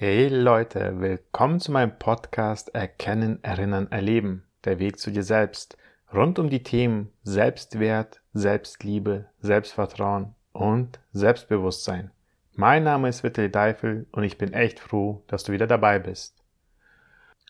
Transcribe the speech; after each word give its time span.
Hey 0.00 0.28
Leute, 0.28 1.00
willkommen 1.00 1.58
zu 1.58 1.72
meinem 1.72 1.98
Podcast 1.98 2.72
Erkennen, 2.72 3.42
Erinnern, 3.42 3.90
Erleben. 3.90 4.44
Der 4.64 4.78
Weg 4.78 5.00
zu 5.00 5.10
dir 5.10 5.24
selbst. 5.24 5.76
Rund 6.14 6.38
um 6.38 6.50
die 6.50 6.62
Themen 6.62 7.10
Selbstwert, 7.24 8.22
Selbstliebe, 8.32 9.26
Selbstvertrauen 9.40 10.36
und 10.52 11.00
Selbstbewusstsein. 11.10 12.12
Mein 12.54 12.84
Name 12.84 13.08
ist 13.08 13.24
Vittel 13.24 13.50
Deifel 13.50 14.06
und 14.12 14.22
ich 14.22 14.38
bin 14.38 14.52
echt 14.52 14.78
froh, 14.78 15.24
dass 15.26 15.42
du 15.42 15.50
wieder 15.50 15.66
dabei 15.66 15.98
bist. 15.98 16.44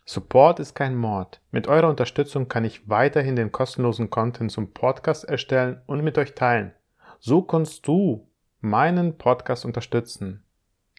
Support 0.06 0.58
ist 0.58 0.74
kein 0.74 0.96
Mord. 0.96 1.42
Mit 1.50 1.68
eurer 1.68 1.90
Unterstützung 1.90 2.48
kann 2.48 2.64
ich 2.64 2.88
weiterhin 2.88 3.36
den 3.36 3.52
kostenlosen 3.52 4.08
Content 4.08 4.50
zum 4.50 4.72
Podcast 4.72 5.24
erstellen 5.24 5.82
und 5.84 6.02
mit 6.02 6.16
euch 6.16 6.34
teilen. 6.34 6.72
So 7.18 7.42
kannst 7.42 7.86
du 7.86 8.26
meinen 8.62 9.18
Podcast 9.18 9.66
unterstützen. 9.66 10.44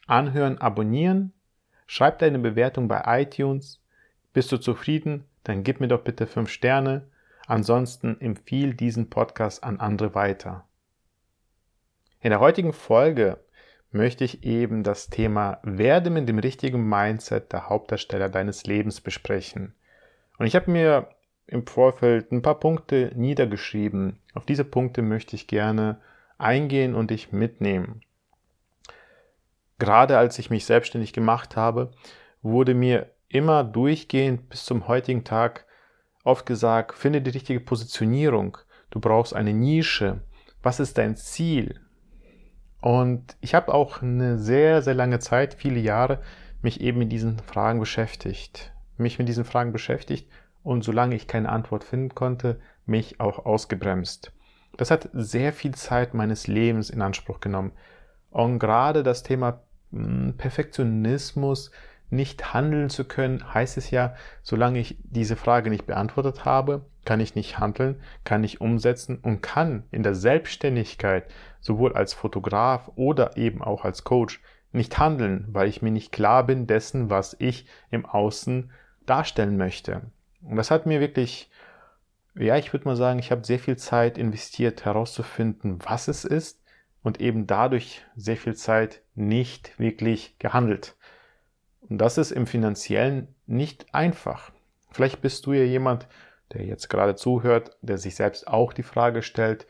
Anhören, 0.05 0.59
abonnieren 0.59 1.33
Schreib 1.91 2.19
deine 2.19 2.37
Bewertung 2.37 2.87
bei 2.87 3.01
iTunes. 3.19 3.81
Bist 4.31 4.51
du 4.51 4.57
zufrieden? 4.57 5.25
Dann 5.43 5.63
gib 5.63 5.79
mir 5.79 5.87
doch 5.87 6.03
bitte 6.03 6.27
5 6.27 6.47
Sterne. 6.47 7.07
Ansonsten 7.47 8.21
empfiehl 8.21 8.75
diesen 8.75 9.09
Podcast 9.09 9.63
an 9.63 9.79
andere 9.79 10.13
weiter. 10.13 10.67
In 12.21 12.29
der 12.29 12.41
heutigen 12.41 12.73
Folge 12.73 13.39
möchte 13.91 14.23
ich 14.23 14.43
eben 14.43 14.83
das 14.83 15.09
Thema 15.09 15.57
Werde 15.63 16.11
mit 16.11 16.29
dem 16.29 16.37
richtigen 16.37 16.87
Mindset 16.87 17.51
der 17.51 17.69
Hauptdarsteller 17.69 18.29
deines 18.29 18.67
Lebens 18.67 19.01
besprechen. 19.01 19.73
Und 20.37 20.45
ich 20.45 20.55
habe 20.55 20.69
mir 20.69 21.09
im 21.47 21.65
Vorfeld 21.65 22.31
ein 22.31 22.43
paar 22.43 22.59
Punkte 22.59 23.11
niedergeschrieben. 23.15 24.19
Auf 24.35 24.45
diese 24.45 24.63
Punkte 24.63 25.01
möchte 25.01 25.35
ich 25.35 25.47
gerne 25.47 25.99
eingehen 26.37 26.93
und 26.93 27.09
dich 27.09 27.31
mitnehmen 27.31 28.03
gerade 29.79 30.17
als 30.17 30.37
ich 30.39 30.49
mich 30.49 30.65
selbstständig 30.65 31.13
gemacht 31.13 31.55
habe, 31.55 31.91
wurde 32.41 32.73
mir 32.73 33.11
immer 33.27 33.63
durchgehend 33.63 34.49
bis 34.49 34.65
zum 34.65 34.87
heutigen 34.87 35.23
Tag 35.23 35.65
oft 36.23 36.45
gesagt, 36.45 36.97
finde 36.97 37.21
die 37.21 37.31
richtige 37.31 37.59
Positionierung, 37.59 38.57
du 38.91 38.99
brauchst 38.99 39.33
eine 39.33 39.53
Nische, 39.53 40.21
was 40.61 40.79
ist 40.79 40.97
dein 40.97 41.15
Ziel? 41.15 41.79
Und 42.81 43.37
ich 43.41 43.55
habe 43.55 43.73
auch 43.73 44.01
eine 44.01 44.37
sehr, 44.37 44.81
sehr 44.81 44.93
lange 44.93 45.19
Zeit, 45.19 45.53
viele 45.53 45.79
Jahre, 45.79 46.21
mich 46.61 46.81
eben 46.81 46.99
mit 46.99 47.11
diesen 47.11 47.39
Fragen 47.39 47.79
beschäftigt. 47.79 48.73
Mich 48.97 49.17
mit 49.17 49.27
diesen 49.29 49.45
Fragen 49.45 49.71
beschäftigt 49.71 50.29
und 50.63 50.83
solange 50.83 51.15
ich 51.15 51.27
keine 51.27 51.49
Antwort 51.49 51.83
finden 51.83 52.15
konnte, 52.15 52.59
mich 52.85 53.19
auch 53.19 53.45
ausgebremst. 53.45 54.33
Das 54.77 54.91
hat 54.91 55.09
sehr 55.13 55.53
viel 55.53 55.73
Zeit 55.73 56.13
meines 56.13 56.47
Lebens 56.47 56.89
in 56.89 57.01
Anspruch 57.01 57.39
genommen. 57.39 57.71
Und 58.29 58.59
gerade 58.59 59.03
das 59.03 59.23
Thema 59.23 59.61
Perfektionismus 59.91 61.71
nicht 62.09 62.53
handeln 62.53 62.89
zu 62.89 63.05
können, 63.05 63.53
heißt 63.53 63.77
es 63.77 63.91
ja, 63.91 64.15
solange 64.41 64.79
ich 64.79 64.97
diese 65.03 65.35
Frage 65.35 65.69
nicht 65.69 65.85
beantwortet 65.85 66.45
habe, 66.45 66.85
kann 67.05 67.19
ich 67.19 67.35
nicht 67.35 67.59
handeln, 67.59 68.01
kann 68.23 68.43
ich 68.43 68.61
umsetzen 68.61 69.19
und 69.21 69.41
kann 69.41 69.83
in 69.91 70.03
der 70.03 70.15
Selbstständigkeit 70.15 71.25
sowohl 71.59 71.93
als 71.93 72.13
Fotograf 72.13 72.91
oder 72.95 73.37
eben 73.37 73.61
auch 73.61 73.85
als 73.85 74.03
Coach 74.03 74.41
nicht 74.71 74.97
handeln, 74.99 75.47
weil 75.49 75.67
ich 75.67 75.81
mir 75.81 75.91
nicht 75.91 76.11
klar 76.11 76.45
bin 76.45 76.67
dessen, 76.67 77.09
was 77.09 77.35
ich 77.39 77.65
im 77.89 78.05
Außen 78.05 78.71
darstellen 79.05 79.57
möchte. 79.57 80.01
Und 80.43 80.55
das 80.55 80.71
hat 80.71 80.85
mir 80.85 80.99
wirklich, 80.99 81.49
ja, 82.35 82.57
ich 82.57 82.73
würde 82.73 82.85
mal 82.85 82.95
sagen, 82.95 83.19
ich 83.19 83.31
habe 83.31 83.45
sehr 83.45 83.59
viel 83.59 83.77
Zeit 83.77 84.17
investiert 84.17 84.85
herauszufinden, 84.85 85.79
was 85.83 86.07
es 86.07 86.25
ist 86.25 86.59
und 87.03 87.21
eben 87.21 87.47
dadurch 87.47 88.05
sehr 88.15 88.37
viel 88.37 88.55
Zeit 88.55 89.01
nicht 89.15 89.79
wirklich 89.79 90.37
gehandelt. 90.39 90.95
Und 91.81 91.99
das 91.99 92.17
ist 92.17 92.31
im 92.31 92.47
finanziellen 92.47 93.33
nicht 93.45 93.93
einfach. 93.93 94.51
Vielleicht 94.91 95.21
bist 95.21 95.45
du 95.45 95.53
ja 95.53 95.63
jemand, 95.63 96.07
der 96.53 96.65
jetzt 96.65 96.89
gerade 96.89 97.15
zuhört, 97.15 97.77
der 97.81 97.97
sich 97.97 98.15
selbst 98.15 98.47
auch 98.47 98.73
die 98.73 98.83
Frage 98.83 99.21
stellt, 99.21 99.63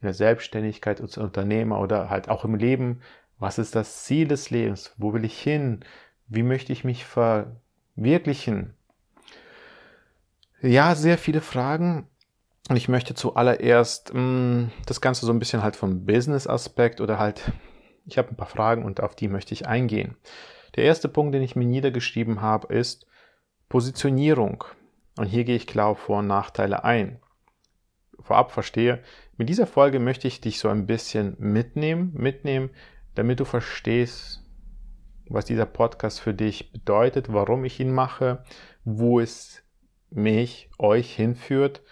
in 0.00 0.06
der 0.06 0.14
Selbstständigkeit 0.14 1.00
als 1.00 1.16
Unternehmer 1.16 1.80
oder 1.80 2.10
halt 2.10 2.28
auch 2.28 2.44
im 2.44 2.54
Leben, 2.54 3.00
was 3.38 3.58
ist 3.58 3.74
das 3.74 4.04
Ziel 4.04 4.28
des 4.28 4.50
Lebens? 4.50 4.94
Wo 4.96 5.12
will 5.12 5.24
ich 5.24 5.40
hin? 5.40 5.84
Wie 6.28 6.42
möchte 6.42 6.72
ich 6.72 6.84
mich 6.84 7.04
verwirklichen? 7.04 8.74
Ja, 10.60 10.94
sehr 10.94 11.18
viele 11.18 11.40
Fragen, 11.40 12.08
und 12.68 12.76
ich 12.76 12.88
möchte 12.88 13.14
zuallererst 13.14 14.14
mh, 14.14 14.20
mm, 14.20 14.72
das 14.86 15.00
Ganze 15.00 15.26
so 15.26 15.32
ein 15.32 15.38
bisschen 15.38 15.62
halt 15.62 15.76
vom 15.76 16.06
Business-Aspekt 16.06 17.00
oder 17.00 17.18
halt, 17.18 17.52
ich 18.06 18.16
habe 18.16 18.30
ein 18.30 18.36
paar 18.36 18.48
Fragen 18.48 18.84
und 18.84 19.00
auf 19.00 19.14
die 19.14 19.28
möchte 19.28 19.52
ich 19.52 19.66
eingehen. 19.66 20.16
Der 20.76 20.84
erste 20.84 21.08
Punkt, 21.08 21.34
den 21.34 21.42
ich 21.42 21.56
mir 21.56 21.66
niedergeschrieben 21.66 22.40
habe, 22.40 22.74
ist 22.74 23.06
Positionierung. 23.68 24.64
Und 25.16 25.26
hier 25.26 25.44
gehe 25.44 25.56
ich 25.56 25.66
klar 25.66 25.94
Vor- 25.94 26.18
und 26.18 26.26
Nachteile 26.26 26.84
ein. 26.84 27.20
Vorab 28.18 28.50
verstehe, 28.50 29.02
mit 29.36 29.48
dieser 29.48 29.66
Folge 29.66 30.00
möchte 30.00 30.26
ich 30.26 30.40
dich 30.40 30.58
so 30.58 30.68
ein 30.68 30.86
bisschen 30.86 31.36
mitnehmen, 31.38 32.12
mitnehmen, 32.14 32.70
damit 33.14 33.40
du 33.40 33.44
verstehst, 33.44 34.42
was 35.28 35.44
dieser 35.44 35.66
Podcast 35.66 36.20
für 36.20 36.34
dich 36.34 36.72
bedeutet, 36.72 37.32
warum 37.32 37.64
ich 37.64 37.78
ihn 37.78 37.92
mache, 37.92 38.42
wo 38.84 39.20
es 39.20 39.62
mich, 40.10 40.70
euch 40.78 41.14
hinführt 41.14 41.82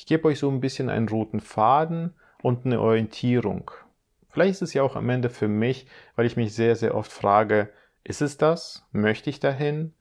ich 0.00 0.06
gebe 0.06 0.28
euch 0.28 0.38
so 0.38 0.50
ein 0.50 0.60
bisschen 0.60 0.88
einen 0.88 1.10
roten 1.10 1.40
Faden 1.40 2.14
und 2.40 2.64
eine 2.64 2.80
Orientierung. 2.80 3.70
Vielleicht 4.30 4.52
ist 4.52 4.62
es 4.62 4.72
ja 4.72 4.82
auch 4.82 4.96
am 4.96 5.10
Ende 5.10 5.28
für 5.28 5.46
mich, 5.46 5.86
weil 6.16 6.24
ich 6.24 6.38
mich 6.38 6.54
sehr, 6.54 6.74
sehr 6.74 6.94
oft 6.94 7.12
frage, 7.12 7.68
ist 8.02 8.22
es 8.22 8.38
das? 8.38 8.86
Möchte 8.92 9.28
ich 9.28 9.40
dahin? 9.40 9.92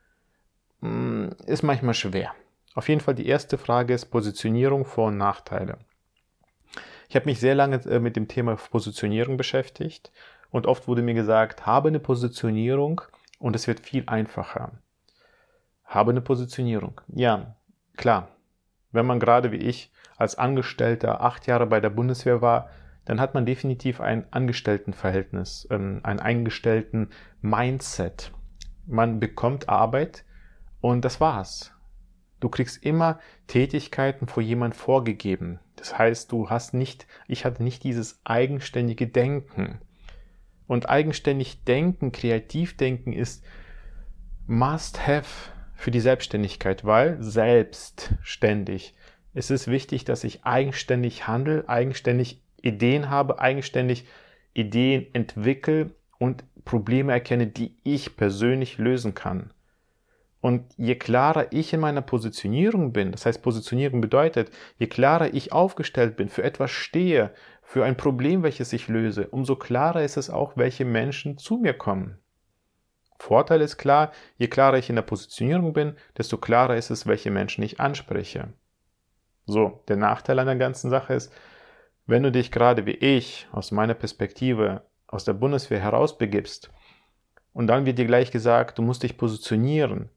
Hm, 0.82 1.32
ist 1.48 1.64
manchmal 1.64 1.96
schwer. 1.96 2.34
Auf 2.76 2.88
jeden 2.88 3.02
Fall 3.02 3.14
die 3.14 3.28
erste 3.28 3.58
Frage 3.58 3.94
ist 3.94 4.06
Positionierung, 4.06 4.86
Vor- 4.86 5.10
und 5.10 5.18
Nachteile. 5.18 5.80
Ich 7.10 7.18
habe 7.18 7.26
mich 7.26 7.42
sehr 7.42 7.56
lange 7.56 7.76
äh, 7.86 8.00
mit 8.00 8.16
dem 8.16 8.30
Thema 8.30 8.56
Positionierung 8.56 9.36
beschäftigt 9.36 10.14
und 10.50 10.66
oft 10.66 10.88
wurde 10.88 11.02
mir 11.02 11.14
gesagt, 11.14 11.66
habe 11.66 11.90
eine 11.90 12.00
Positionierung 12.00 13.02
und 13.38 13.54
es 13.54 13.68
wird 13.68 13.82
viel 13.82 14.06
einfacher. 14.08 14.72
Habe 15.84 16.12
eine 16.12 16.22
Positionierung. 16.22 17.02
Ja, 17.10 17.58
klar, 17.98 18.30
wenn 18.92 19.06
man 19.06 19.20
gerade 19.20 19.52
wie 19.52 19.58
ich 19.58 19.92
als 20.18 20.36
Angestellter 20.36 21.22
acht 21.22 21.48
Jahre 21.48 21.68
bei 21.68 21.80
der 21.80 21.90
Bundeswehr 21.90 22.42
war, 22.42 22.70
dann 23.06 23.20
hat 23.20 23.34
man 23.34 23.46
definitiv 23.46 24.02
ein 24.02 24.32
Angestelltenverhältnis, 24.32 25.68
ähm, 25.72 26.02
ein 26.04 26.20
eingestellten 26.20 27.10
Mindset. 27.42 28.32
Man 28.86 29.20
bekommt 29.20 29.70
Arbeit 29.70 30.26
und 30.82 31.06
das 31.06 31.20
war's. 31.20 31.74
Du 32.40 32.50
kriegst 32.50 32.84
immer 32.84 33.20
Tätigkeiten 33.48 34.28
vor 34.28 34.44
jemand 34.44 34.76
vorgegeben. 34.76 35.60
Das 35.76 35.98
heißt, 35.98 36.32
du 36.32 36.50
hast 36.50 36.74
nicht, 36.74 37.08
ich 37.28 37.46
hatte 37.46 37.64
nicht 37.64 37.84
dieses 37.84 38.22
eigenständige 38.24 39.08
Denken. 39.08 39.80
Und 40.68 40.90
eigenständig 40.90 41.64
denken, 41.64 42.12
kreativ 42.12 42.78
denken 42.78 43.12
ist 43.12 43.44
must 44.46 45.06
have 45.08 45.52
für 45.80 45.92
die 45.92 46.02
Selbstständigkeit, 46.02 46.84
weil 46.84 47.16
selbstständig. 47.24 48.96
Es 49.34 49.50
ist 49.50 49.70
wichtig, 49.70 50.04
dass 50.04 50.26
ich 50.26 50.44
eigenständig 50.44 51.26
handle, 51.26 51.70
eigenständig 51.70 52.44
Ideen 52.62 53.10
habe, 53.10 53.40
eigenständig 53.40 54.06
Ideen 54.54 55.08
entwickle 55.14 55.92
und 56.18 56.44
Probleme 56.66 57.14
erkenne, 57.14 57.48
die 57.48 57.78
ich 57.84 58.18
persönlich 58.18 58.78
lösen 58.78 59.14
kann. 59.14 59.54
Und 60.42 60.66
je 60.76 60.96
klarer 60.96 61.54
ich 61.54 61.72
in 61.72 61.80
meiner 61.80 62.02
Positionierung 62.02 62.92
bin, 62.92 63.14
das 63.14 63.26
heißt 63.26 63.42
Positionierung 63.42 64.02
bedeutet, 64.02 64.52
je 64.78 64.88
klarer 64.88 65.34
ich 65.34 65.54
aufgestellt 65.54 66.18
bin, 66.18 66.28
für 66.28 66.44
etwas 66.44 66.72
stehe, 66.72 67.32
für 67.64 67.86
ein 67.86 67.96
Problem, 67.96 68.44
welches 68.44 68.74
ich 68.74 68.90
löse, 68.90 69.28
umso 69.28 69.56
klarer 69.56 70.04
ist 70.04 70.18
es 70.18 70.30
auch, 70.30 70.58
welche 70.58 70.84
Menschen 70.84 71.38
zu 71.38 71.56
mir 71.56 71.74
kommen. 71.74 72.20
Vorteil 73.20 73.62
ist 73.62 73.78
klar, 73.78 74.12
je 74.38 74.48
klarer 74.48 74.78
ich 74.78 74.90
in 74.90 74.96
der 74.96 75.04
Positionierung 75.04 75.74
bin, 75.74 75.96
desto 76.18 76.38
klarer 76.38 76.78
ist 76.78 76.90
es, 76.90 77.06
welche 77.06 77.30
Menschen 77.30 77.64
ich 77.64 77.80
anspreche. 77.80 78.54
So, 79.46 79.84
der 79.90 79.98
Nachteil 79.98 80.40
an 80.40 80.48
der 80.48 80.56
ganzen 80.56 80.90
Sache 80.90 81.14
ist, 81.14 81.34
wenn 82.08 82.24
du 82.24 82.32
dich 82.32 82.50
gerade 82.50 82.86
wie 82.86 82.96
ich 82.96 83.48
aus 83.52 83.72
meiner 83.72 83.94
Perspektive 83.94 84.84
aus 85.06 85.26
der 85.26 85.34
Bundeswehr 85.34 85.82
herausbegibst 85.82 86.72
und 87.52 87.68
dann 87.68 87.86
wird 87.86 87.98
dir 87.98 88.06
gleich 88.06 88.32
gesagt, 88.32 88.78
du 88.78 88.82
musst 88.82 89.04
dich 89.04 89.18
positionieren, 89.18 90.10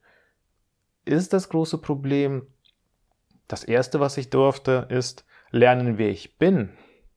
ist 1.04 1.32
das 1.32 1.48
große 1.48 1.78
Problem, 1.78 2.46
das 3.48 3.64
erste, 3.64 3.98
was 3.98 4.16
ich 4.16 4.30
durfte, 4.30 4.86
ist 4.90 5.24
lernen, 5.50 5.98
wer 5.98 6.10
ich 6.10 6.38
bin, 6.38 6.70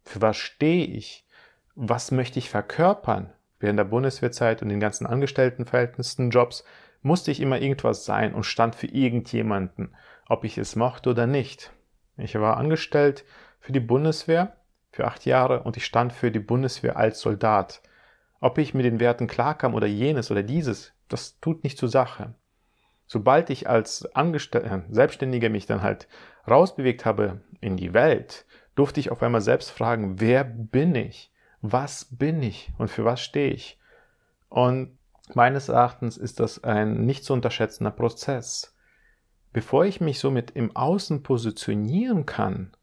für 0.04 0.22
was 0.22 0.38
stehe 0.38 0.86
ich, 0.86 1.28
was 1.76 2.10
möchte 2.10 2.40
ich 2.40 2.50
verkörpern, 2.50 3.35
Während 3.66 3.80
der 3.80 3.86
Bundeswehrzeit 3.86 4.62
und 4.62 4.70
den 4.70 4.80
ganzen 4.80 5.08
Angestelltenverhältnissen, 5.08 6.30
Jobs, 6.30 6.64
musste 7.02 7.32
ich 7.32 7.42
immer 7.42 7.60
irgendwas 7.60 8.06
sein 8.06 8.36
und 8.36 8.44
stand 8.44 8.76
für 8.76 8.86
irgendjemanden, 8.86 9.96
ob 10.30 10.44
ich 10.44 10.60
es 10.60 10.76
mochte 10.76 11.10
oder 11.10 11.26
nicht. 11.26 11.74
Ich 12.16 12.36
war 12.36 12.58
angestellt 12.58 13.26
für 13.60 13.72
die 13.72 13.80
Bundeswehr 13.80 14.56
für 14.92 15.06
acht 15.06 15.26
Jahre 15.26 15.64
und 15.64 15.78
ich 15.78 15.86
stand 15.86 16.14
für 16.14 16.30
die 16.30 16.40
Bundeswehr 16.40 16.96
als 16.96 17.22
Soldat. 17.22 17.82
Ob 18.40 18.60
ich 18.60 18.76
mit 18.76 18.86
den 18.86 19.00
Werten 19.00 19.26
klarkam 19.26 19.74
oder 19.74 19.88
jenes 19.88 20.30
oder 20.30 20.44
dieses, 20.44 20.94
das 21.10 21.40
tut 21.40 21.64
nicht 21.64 21.80
zur 21.80 21.90
Sache. 21.90 22.36
Sobald 23.08 23.50
ich 23.50 23.68
als 23.68 24.06
Angestell 24.14 24.64
äh, 24.64 24.94
Selbstständiger 24.94 25.50
mich 25.50 25.66
dann 25.66 25.82
halt 25.82 26.08
rausbewegt 26.48 27.04
habe 27.04 27.42
in 27.62 27.78
die 27.78 27.96
Welt, 27.96 28.46
durfte 28.76 29.00
ich 29.00 29.10
auf 29.10 29.24
einmal 29.24 29.42
selbst 29.42 29.72
fragen, 29.72 30.20
wer 30.20 30.44
bin 30.44 30.94
ich? 30.94 31.32
Was 31.68 32.06
bin 32.06 32.44
ich 32.44 32.72
und 32.78 32.90
für 32.90 33.06
was 33.06 33.22
stehe 33.22 33.50
ich? 33.50 33.80
Und 34.50 35.00
meines 35.34 35.68
Erachtens 35.68 36.16
ist 36.16 36.40
das 36.40 36.64
ein 36.64 37.08
nicht 37.08 37.24
zu 37.24 37.34
unterschätzender 37.34 37.90
Prozess. 37.90 38.76
Bevor 39.52 39.84
ich 39.84 40.00
mich 40.00 40.20
somit 40.20 40.52
im 40.52 40.76
Außen 40.76 41.24
positionieren 41.24 42.28
kann, 42.28 42.78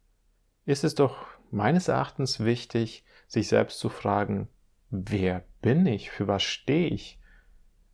ist 0.64 0.82
es 0.82 0.96
doch 0.96 1.26
meines 1.52 1.86
Erachtens 1.86 2.40
wichtig, 2.40 3.04
sich 3.28 3.46
selbst 3.46 3.78
zu 3.78 3.88
fragen, 3.88 4.48
wer 4.90 5.44
bin 5.60 5.86
ich, 5.86 6.10
für 6.10 6.26
was 6.26 6.42
stehe 6.42 6.88
ich? 6.88 7.20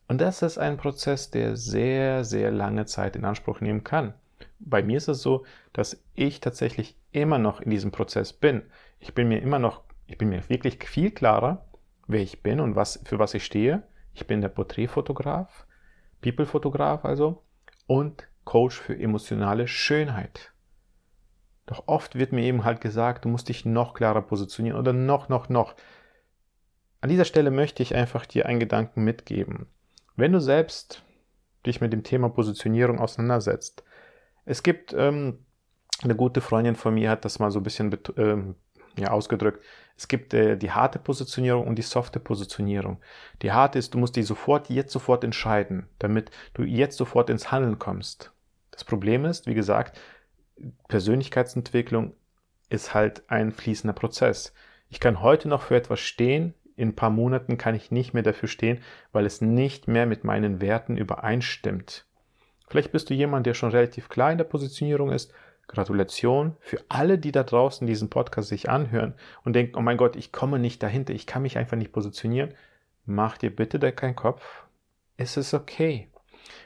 Und 0.06 0.22
das 0.22 0.40
ist 0.40 0.56
ein 0.56 0.78
Prozess, 0.78 1.30
der 1.30 1.58
sehr, 1.58 2.24
sehr 2.24 2.50
lange 2.50 2.86
Zeit 2.86 3.14
in 3.14 3.26
Anspruch 3.26 3.60
nehmen 3.60 3.84
kann. 3.84 4.14
Bei 4.58 4.82
mir 4.82 4.96
ist 4.96 5.08
es 5.08 5.20
so, 5.20 5.44
dass 5.74 6.02
ich 6.14 6.40
tatsächlich 6.40 6.96
immer 7.12 7.38
noch 7.38 7.60
in 7.60 7.68
diesem 7.68 7.90
Prozess 7.90 8.32
bin. 8.32 8.62
Ich 9.00 9.12
bin 9.12 9.28
mir 9.28 9.42
immer 9.42 9.58
noch, 9.58 9.82
ich 10.08 10.16
bin 10.18 10.30
mir 10.30 10.48
wirklich 10.48 10.82
viel 10.88 11.10
klarer, 11.10 11.66
wer 12.06 12.22
ich 12.22 12.42
bin 12.42 12.60
und 12.60 12.74
was, 12.74 13.00
für 13.04 13.18
was 13.18 13.34
ich 13.34 13.44
stehe. 13.44 13.82
Ich 14.14 14.26
bin 14.26 14.40
der 14.40 14.48
Porträtfotograf, 14.48 15.66
People-Fotograf 16.22 17.04
also 17.04 17.44
und 17.86 18.26
Coach 18.44 18.80
für 18.80 18.98
emotionale 18.98 19.68
Schönheit. 19.68 20.52
Doch 21.66 21.86
oft 21.86 22.14
wird 22.14 22.32
mir 22.32 22.42
eben 22.42 22.64
halt 22.64 22.80
gesagt, 22.80 23.26
du 23.26 23.28
musst 23.28 23.50
dich 23.50 23.66
noch 23.66 23.92
klarer 23.92 24.22
positionieren 24.22 24.78
oder 24.78 24.94
noch, 24.94 25.28
noch, 25.28 25.50
noch. 25.50 25.76
An 27.02 27.10
dieser 27.10 27.26
Stelle 27.26 27.50
möchte 27.50 27.82
ich 27.82 27.94
einfach 27.94 28.24
dir 28.24 28.46
einen 28.46 28.58
Gedanken 28.58 29.04
mitgeben. 29.04 29.66
Wenn 30.16 30.32
du 30.32 30.40
selbst 30.40 31.04
dich 31.66 31.82
mit 31.82 31.92
dem 31.92 32.02
Thema 32.02 32.30
Positionierung 32.30 32.98
auseinandersetzt, 32.98 33.84
es 34.46 34.62
gibt 34.62 34.94
ähm, 34.94 35.44
eine 36.02 36.16
gute 36.16 36.40
Freundin 36.40 36.76
von 36.76 36.94
mir 36.94 37.10
hat 37.10 37.26
das 37.26 37.38
mal 37.38 37.50
so 37.50 37.60
ein 37.60 37.64
bisschen 37.64 37.96
ähm, 38.16 38.54
ja, 38.98 39.10
ausgedrückt. 39.10 39.64
Es 39.96 40.08
gibt 40.08 40.34
äh, 40.34 40.56
die 40.56 40.70
harte 40.70 40.98
Positionierung 40.98 41.66
und 41.66 41.76
die 41.76 41.82
softe 41.82 42.20
Positionierung. 42.20 43.00
Die 43.42 43.52
harte 43.52 43.78
ist, 43.78 43.94
du 43.94 43.98
musst 43.98 44.16
dich 44.16 44.26
sofort, 44.26 44.68
jetzt 44.70 44.92
sofort 44.92 45.24
entscheiden, 45.24 45.88
damit 45.98 46.30
du 46.54 46.62
jetzt 46.62 46.96
sofort 46.96 47.30
ins 47.30 47.50
Handeln 47.50 47.78
kommst. 47.78 48.32
Das 48.70 48.84
Problem 48.84 49.24
ist, 49.24 49.46
wie 49.46 49.54
gesagt, 49.54 49.98
Persönlichkeitsentwicklung 50.88 52.14
ist 52.68 52.94
halt 52.94 53.22
ein 53.28 53.52
fließender 53.52 53.94
Prozess. 53.94 54.52
Ich 54.88 55.00
kann 55.00 55.22
heute 55.22 55.48
noch 55.48 55.62
für 55.62 55.76
etwas 55.76 56.00
stehen, 56.00 56.54
in 56.76 56.90
ein 56.90 56.96
paar 56.96 57.10
Monaten 57.10 57.58
kann 57.58 57.74
ich 57.74 57.90
nicht 57.90 58.14
mehr 58.14 58.22
dafür 58.22 58.48
stehen, 58.48 58.78
weil 59.10 59.26
es 59.26 59.40
nicht 59.40 59.88
mehr 59.88 60.06
mit 60.06 60.22
meinen 60.22 60.60
Werten 60.60 60.96
übereinstimmt. 60.96 62.06
Vielleicht 62.68 62.92
bist 62.92 63.10
du 63.10 63.14
jemand, 63.14 63.46
der 63.46 63.54
schon 63.54 63.70
relativ 63.70 64.08
klar 64.08 64.30
in 64.30 64.38
der 64.38 64.44
Positionierung 64.44 65.10
ist. 65.10 65.32
Gratulation 65.68 66.56
für 66.60 66.82
alle, 66.88 67.18
die 67.18 67.30
da 67.30 67.44
draußen 67.44 67.86
diesen 67.86 68.10
Podcast 68.10 68.48
sich 68.48 68.68
anhören 68.68 69.14
und 69.44 69.52
denken, 69.52 69.76
oh 69.76 69.82
mein 69.82 69.98
Gott, 69.98 70.16
ich 70.16 70.32
komme 70.32 70.58
nicht 70.58 70.82
dahinter, 70.82 71.14
ich 71.14 71.26
kann 71.26 71.42
mich 71.42 71.56
einfach 71.56 71.76
nicht 71.76 71.92
positionieren. 71.92 72.54
Mach 73.04 73.38
dir 73.38 73.54
bitte 73.54 73.78
da 73.78 73.90
keinen 73.90 74.16
Kopf. 74.16 74.42
Es 75.16 75.36
ist 75.36 75.54
okay. 75.54 76.08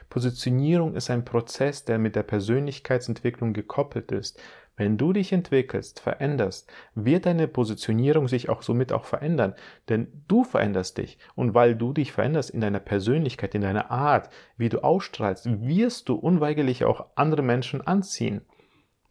Positionierung 0.09 0.95
ist 0.95 1.09
ein 1.09 1.25
Prozess, 1.25 1.85
der 1.85 1.97
mit 1.97 2.15
der 2.15 2.23
Persönlichkeitsentwicklung 2.23 3.53
gekoppelt 3.53 4.11
ist. 4.11 4.41
Wenn 4.75 4.97
du 4.97 5.13
dich 5.13 5.31
entwickelst, 5.31 5.99
veränderst, 5.99 6.71
wird 6.95 7.27
deine 7.27 7.47
Positionierung 7.47 8.27
sich 8.27 8.49
auch 8.49 8.63
somit 8.63 8.91
auch 8.91 9.05
verändern. 9.05 9.53
Denn 9.89 10.23
du 10.27 10.43
veränderst 10.43 10.97
dich. 10.97 11.19
Und 11.35 11.53
weil 11.53 11.75
du 11.75 11.93
dich 11.93 12.11
veränderst 12.11 12.49
in 12.49 12.61
deiner 12.61 12.79
Persönlichkeit, 12.79 13.53
in 13.53 13.61
deiner 13.61 13.91
Art, 13.91 14.29
wie 14.57 14.69
du 14.69 14.83
ausstrahlst, 14.83 15.47
wirst 15.61 16.09
du 16.09 16.15
unweigerlich 16.15 16.85
auch 16.85 17.05
andere 17.15 17.43
Menschen 17.43 17.85
anziehen. 17.85 18.41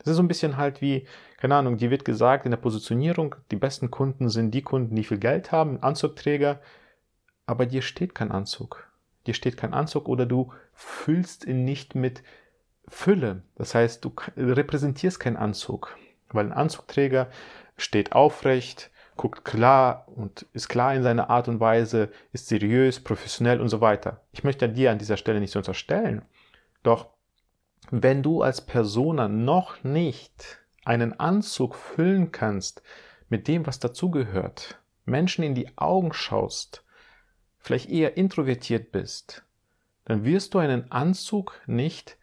Das 0.03 0.13
ist 0.13 0.17
so 0.17 0.23
ein 0.23 0.29
bisschen 0.29 0.57
halt 0.57 0.81
wie, 0.81 1.07
keine 1.39 1.55
Ahnung, 1.57 1.77
dir 1.77 1.91
wird 1.91 2.05
gesagt 2.05 2.45
in 2.45 2.51
der 2.51 2.59
Positionierung, 2.59 3.37
die 3.51 3.57
besten 3.57 3.91
Kunden 3.91 4.29
sind 4.29 4.53
die 4.53 4.63
Kunden, 4.63 4.97
die 4.97 5.05
viel 5.05 5.19
Geld 5.19 5.53
haben, 5.53 5.83
Anzugträger, 5.83 6.61
aber 7.47 7.67
dir 7.67 7.83
steht 7.83 8.15
kein 8.15 8.33
Anzug. 8.33 8.89
Dir 9.27 9.35
steht 9.35 9.57
kein 9.57 9.73
Anzug 9.75 10.09
oder 10.09 10.27
du 10.27 10.53
füllst 10.73 11.45
ihn 11.47 11.65
nicht 11.65 11.95
mit 11.95 12.23
Fülle. 12.89 13.43
Das 13.57 13.75
heißt, 13.75 14.05
du 14.05 14.13
repräsentierst 14.37 15.21
keinen 15.21 15.37
Anzug, 15.37 15.97
weil 16.31 16.47
ein 16.47 16.53
Anzugträger 16.53 17.29
steht 17.77 18.13
aufrecht, 18.13 18.91
guckt 19.17 19.45
klar 19.45 20.07
und 20.09 20.47
ist 20.53 20.69
klar 20.69 20.95
in 20.95 21.03
seiner 21.03 21.31
Art 21.31 21.49
und 21.49 21.61
Weise, 21.61 22.11
ist 22.33 22.49
seriös, 22.49 23.01
professionell 23.01 23.61
und 23.61 23.69
so 23.69 23.81
weiter. 23.81 24.21
Ich 24.33 24.43
möchte 24.43 24.69
dir 24.69 24.91
an 24.91 24.99
dieser 24.99 25.17
Stelle 25.17 25.41
nicht 25.41 25.53
so 25.53 25.61
unterstellen. 25.61 26.23
Doch 26.83 27.09
wenn 27.91 28.23
du 28.23 28.43
als 28.43 28.61
Persona 28.61 29.29
noch 29.29 29.83
nicht 29.85 30.61
einen 30.85 31.19
Anzug 31.19 31.75
füllen 31.75 32.33
kannst 32.33 32.83
mit 33.29 33.49
dem, 33.49 33.67
was 33.67 33.81
dazugehört, 33.81 34.81
Menschen 35.05 35.45
in 35.45 35.55
die 35.55 35.77
Augen 35.77 36.13
schaust, 36.13 36.85
vielleicht 37.59 37.91
eher 37.91 38.17
introvertiert 38.17 38.93
bist, 38.93 39.45
dann 40.05 40.25
wirst 40.25 40.55
du 40.55 40.59
einen 40.59 40.91
Anzug 40.91 41.61
nicht 41.67 42.19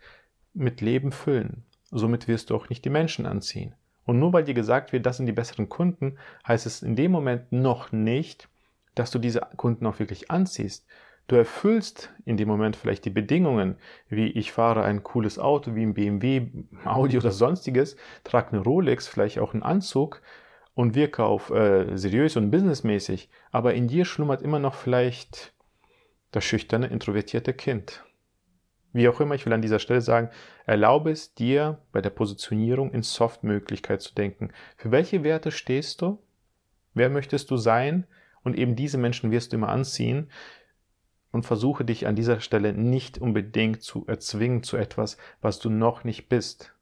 mit 0.54 0.82
Leben 0.82 1.12
füllen. 1.12 1.64
Somit 1.92 2.28
wirst 2.28 2.50
du 2.50 2.56
auch 2.56 2.70
nicht 2.70 2.86
die 2.86 2.90
Menschen 2.90 3.26
anziehen. 3.26 3.74
Und 4.06 4.20
nur 4.20 4.34
weil 4.34 4.44
dir 4.44 4.54
gesagt 4.54 4.92
wird, 4.92 5.06
das 5.06 5.18
sind 5.18 5.26
die 5.26 5.34
besseren 5.34 5.70
Kunden, 5.70 6.18
heißt 6.48 6.66
es 6.66 6.82
in 6.82 6.96
dem 6.96 7.12
Moment 7.12 7.52
noch 7.52 7.92
nicht, 7.92 8.50
dass 8.96 9.12
du 9.12 9.20
diese 9.20 9.42
Kunden 9.56 9.86
auch 9.86 10.00
wirklich 10.00 10.30
anziehst. 10.30 10.86
Du 11.30 11.36
erfüllst 11.36 12.12
in 12.26 12.38
dem 12.38 12.48
Moment 12.48 12.76
vielleicht 12.76 13.06
die 13.06 13.12
Bedingungen, 13.12 13.76
wie 14.10 14.32
ich 14.32 14.52
fahre 14.52 14.82
ein 14.84 15.04
cooles 15.04 15.38
Auto 15.38 15.76
wie 15.76 15.84
ein 15.84 15.94
BMW, 15.94 16.48
Audi 16.86 17.18
oder 17.18 17.30
sonstiges, 17.30 17.98
trage 18.24 18.54
eine 18.54 18.64
Rolex, 18.64 19.08
vielleicht 19.08 19.38
auch 19.38 19.54
einen 19.54 19.62
Anzug 19.62 20.24
und 20.74 20.96
wirke 20.96 21.24
auf 21.24 21.52
äh, 21.52 21.96
seriös 21.96 22.36
und 22.36 22.50
businessmäßig, 22.50 23.30
aber 23.52 23.76
in 23.76 23.88
dir 23.88 24.06
schlummert 24.06 24.42
immer 24.42 24.58
noch 24.58 24.74
vielleicht 24.74 25.54
das 26.32 26.46
schüchterne, 26.46 26.88
introvertierte 26.88 27.54
Kind. 27.54 28.04
Wie 28.92 29.08
auch 29.08 29.22
immer, 29.22 29.36
ich 29.36 29.46
will 29.46 29.54
an 29.54 29.62
dieser 29.62 29.78
Stelle 29.78 30.02
sagen, 30.02 30.32
erlaube 30.66 31.12
es 31.12 31.36
dir 31.36 31.78
bei 31.92 32.02
der 32.02 32.10
Positionierung 32.10 32.90
in 32.92 33.04
Soft-Möglichkeit 33.04 34.02
zu 34.02 34.16
denken. 34.16 34.50
Für 34.78 34.90
welche 34.90 35.24
Werte 35.24 35.52
stehst 35.52 36.02
du? 36.02 36.18
Wer 36.96 37.12
möchtest 37.12 37.52
du 37.52 37.58
sein? 37.58 38.08
Und 38.42 38.58
eben 38.58 38.76
diese 38.76 38.98
Menschen 38.98 39.32
wirst 39.32 39.52
du 39.52 39.58
immer 39.58 39.70
anziehen. 39.70 40.32
Und 41.32 41.46
versuche 41.46 41.86
dich 41.86 42.08
an 42.08 42.16
dieser 42.16 42.40
Stelle 42.40 42.74
nicht 42.74 43.20
unbedingt 43.20 43.84
zu 43.84 44.06
erzwingen 44.08 44.64
zu 44.64 44.78
etwas, 44.78 45.18
was 45.42 45.60
du 45.60 45.70
noch 45.70 46.04
nicht 46.04 46.28
bist. 46.28 46.74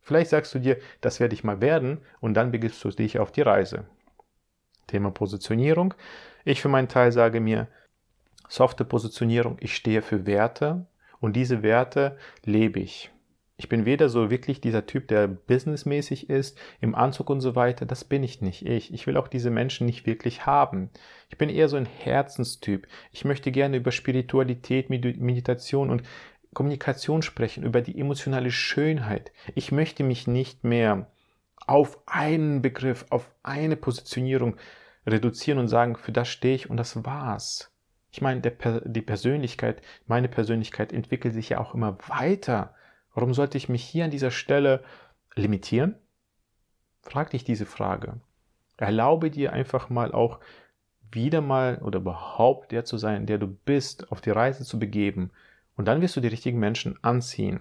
Vielleicht 0.00 0.30
sagst 0.30 0.54
du 0.54 0.58
dir, 0.58 0.78
das 1.00 1.20
werde 1.20 1.34
ich 1.34 1.44
mal 1.44 1.60
werden, 1.60 1.98
und 2.20 2.34
dann 2.34 2.50
begibst 2.50 2.82
du 2.82 2.88
dich 2.88 3.18
auf 3.18 3.30
die 3.30 3.42
Reise. 3.42 3.84
Thema 4.86 5.10
Positionierung. 5.10 5.94
Ich 6.44 6.62
für 6.62 6.68
meinen 6.68 6.88
Teil 6.88 7.12
sage 7.12 7.40
mir, 7.40 7.68
softe 8.48 8.84
Positionierung, 8.84 9.58
ich 9.60 9.76
stehe 9.76 10.02
für 10.02 10.26
Werte, 10.26 10.86
und 11.20 11.36
diese 11.36 11.62
Werte 11.62 12.16
lebe 12.44 12.80
ich. 12.80 13.12
Ich 13.60 13.68
bin 13.68 13.84
weder 13.84 14.08
so 14.08 14.30
wirklich 14.30 14.62
dieser 14.62 14.86
Typ, 14.86 15.08
der 15.08 15.28
businessmäßig 15.28 16.30
ist, 16.30 16.58
im 16.80 16.94
Anzug 16.94 17.28
und 17.28 17.42
so 17.42 17.56
weiter. 17.56 17.84
Das 17.84 18.04
bin 18.04 18.24
ich 18.24 18.40
nicht. 18.40 18.64
Ich. 18.64 18.90
Ich 18.94 19.06
will 19.06 19.18
auch 19.18 19.28
diese 19.28 19.50
Menschen 19.50 19.84
nicht 19.84 20.06
wirklich 20.06 20.46
haben. 20.46 20.88
Ich 21.28 21.36
bin 21.36 21.50
eher 21.50 21.68
so 21.68 21.76
ein 21.76 21.84
Herzenstyp. 21.84 22.86
Ich 23.12 23.26
möchte 23.26 23.52
gerne 23.52 23.76
über 23.76 23.92
Spiritualität, 23.92 24.88
Meditation 24.88 25.90
und 25.90 26.04
Kommunikation 26.54 27.20
sprechen, 27.20 27.62
über 27.62 27.82
die 27.82 28.00
emotionale 28.00 28.50
Schönheit. 28.50 29.30
Ich 29.54 29.72
möchte 29.72 30.04
mich 30.04 30.26
nicht 30.26 30.64
mehr 30.64 31.10
auf 31.66 31.98
einen 32.06 32.62
Begriff, 32.62 33.04
auf 33.10 33.30
eine 33.42 33.76
Positionierung 33.76 34.56
reduzieren 35.06 35.58
und 35.58 35.68
sagen, 35.68 35.96
für 35.96 36.12
das 36.12 36.28
stehe 36.28 36.54
ich 36.54 36.70
und 36.70 36.78
das 36.78 37.04
war's. 37.04 37.70
Ich 38.10 38.22
meine, 38.22 38.40
der, 38.40 38.80
die 38.86 39.02
Persönlichkeit, 39.02 39.82
meine 40.06 40.28
Persönlichkeit 40.28 40.94
entwickelt 40.94 41.34
sich 41.34 41.50
ja 41.50 41.60
auch 41.60 41.74
immer 41.74 41.98
weiter. 42.08 42.74
Warum 43.14 43.34
sollte 43.34 43.58
ich 43.58 43.68
mich 43.68 43.84
hier 43.84 44.04
an 44.04 44.10
dieser 44.10 44.30
Stelle 44.30 44.82
limitieren? 45.34 45.96
Frag 47.02 47.30
dich 47.30 47.44
diese 47.44 47.66
Frage. 47.66 48.20
Erlaube 48.76 49.30
dir 49.30 49.52
einfach 49.52 49.90
mal 49.90 50.12
auch 50.12 50.40
wieder 51.12 51.40
mal 51.40 51.78
oder 51.82 51.98
überhaupt 51.98 52.72
der 52.72 52.84
zu 52.84 52.96
sein, 52.96 53.26
der 53.26 53.38
du 53.38 53.48
bist, 53.48 54.10
auf 54.12 54.20
die 54.20 54.30
Reise 54.30 54.64
zu 54.64 54.78
begeben. 54.78 55.30
Und 55.76 55.86
dann 55.86 56.00
wirst 56.00 56.16
du 56.16 56.20
die 56.20 56.28
richtigen 56.28 56.58
Menschen 56.58 56.98
anziehen. 57.02 57.60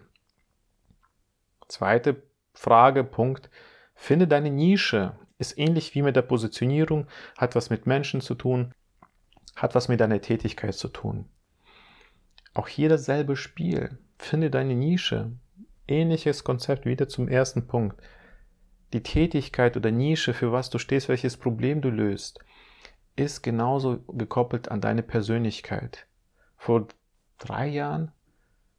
Zweite 1.68 2.24
Frage, 2.54 3.04
Punkt. 3.04 3.50
Finde 3.96 4.28
deine 4.28 4.52
Nische. 4.52 5.18
Ist 5.38 5.58
ähnlich 5.58 5.96
wie 5.96 6.02
mit 6.02 6.18
der 6.18 6.22
Positionierung, 6.22 7.08
hat 7.38 7.56
was 7.56 7.70
mit 7.70 7.86
Menschen 7.86 8.20
zu 8.20 8.36
tun, 8.36 8.74
hat 9.56 9.74
was 9.74 9.88
mit 9.88 10.02
deiner 10.02 10.20
Tätigkeit 10.20 10.74
zu 10.74 10.90
tun. 10.90 11.30
Auch 12.54 12.68
hier 12.68 12.90
dasselbe 12.90 13.38
Spiel. 13.38 13.98
Finde 14.20 14.52
deine 14.52 14.76
Nische. 14.76 15.32
Ähnliches 15.88 16.44
Konzept 16.44 16.86
wieder 16.86 17.08
zum 17.08 17.28
ersten 17.28 17.66
Punkt. 17.66 18.00
Die 18.94 19.02
Tätigkeit 19.02 19.76
oder 19.76 19.90
Nische, 19.90 20.34
für 20.34 20.52
was 20.52 20.70
du 20.70 20.78
stehst, 20.78 21.10
welches 21.10 21.38
Problem 21.38 21.82
du 21.82 21.90
löst. 21.90 22.40
ist 23.16 23.42
genauso 23.42 24.00
gekoppelt 24.08 24.70
an 24.70 24.82
deine 24.82 25.04
Persönlichkeit. 25.04 26.06
Vor 26.58 26.88
drei 27.38 27.68
Jahren 27.68 28.12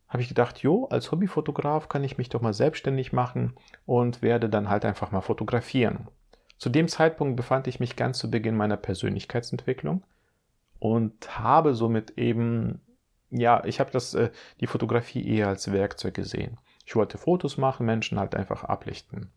habe 0.09 0.23
ich 0.23 0.29
gedacht, 0.29 0.59
jo, 0.59 0.87
als 0.87 1.11
Hobbyfotograf 1.11 1.89
kann 1.89 2.05
ich 2.05 2.19
mich 2.19 2.29
doch 2.29 2.41
mal 2.41 2.55
selbstständig 2.55 3.13
machen 3.13 3.55
und 3.87 4.23
werde 4.23 4.49
dann 4.49 4.69
halt 4.69 4.85
einfach 4.85 5.11
mal 5.11 5.21
fotografieren. 5.21 6.09
Zu 6.59 6.69
dem 6.69 6.89
Zeitpunkt 6.89 7.37
befand 7.37 7.67
ich 7.67 7.81
mich 7.81 7.97
ganz 7.97 8.19
zu 8.19 8.31
Beginn 8.31 8.57
meiner 8.57 8.77
Persönlichkeitsentwicklung 8.77 10.05
und 10.79 11.39
habe 11.39 11.75
somit 11.75 12.19
eben, 12.19 12.81
ja, 13.31 13.65
ich 13.65 13.81
habe 13.81 13.91
das, 13.91 14.15
äh, 14.15 14.31
die 14.61 14.67
Fotografie 14.67 15.27
eher 15.27 15.49
als 15.49 15.73
Werkzeug 15.73 16.15
gesehen. 16.15 16.59
Ich 16.85 16.97
wollte 16.97 17.19
Fotos 17.19 17.57
machen, 17.57 17.87
Menschen 17.87 18.19
halt 18.19 18.35
einfach 18.35 18.65
ablichten. 18.65 19.31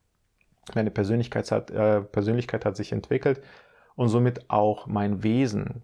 Meine 0.74 0.92
Persönlichkeit 0.92 1.52
hat, 1.52 1.72
äh, 1.72 2.02
Persönlichkeit 2.02 2.66
hat 2.66 2.76
sich 2.76 2.92
entwickelt 2.92 3.42
und 3.96 4.10
somit 4.10 4.50
auch 4.50 4.88
mein 4.88 5.24
Wesen. 5.24 5.84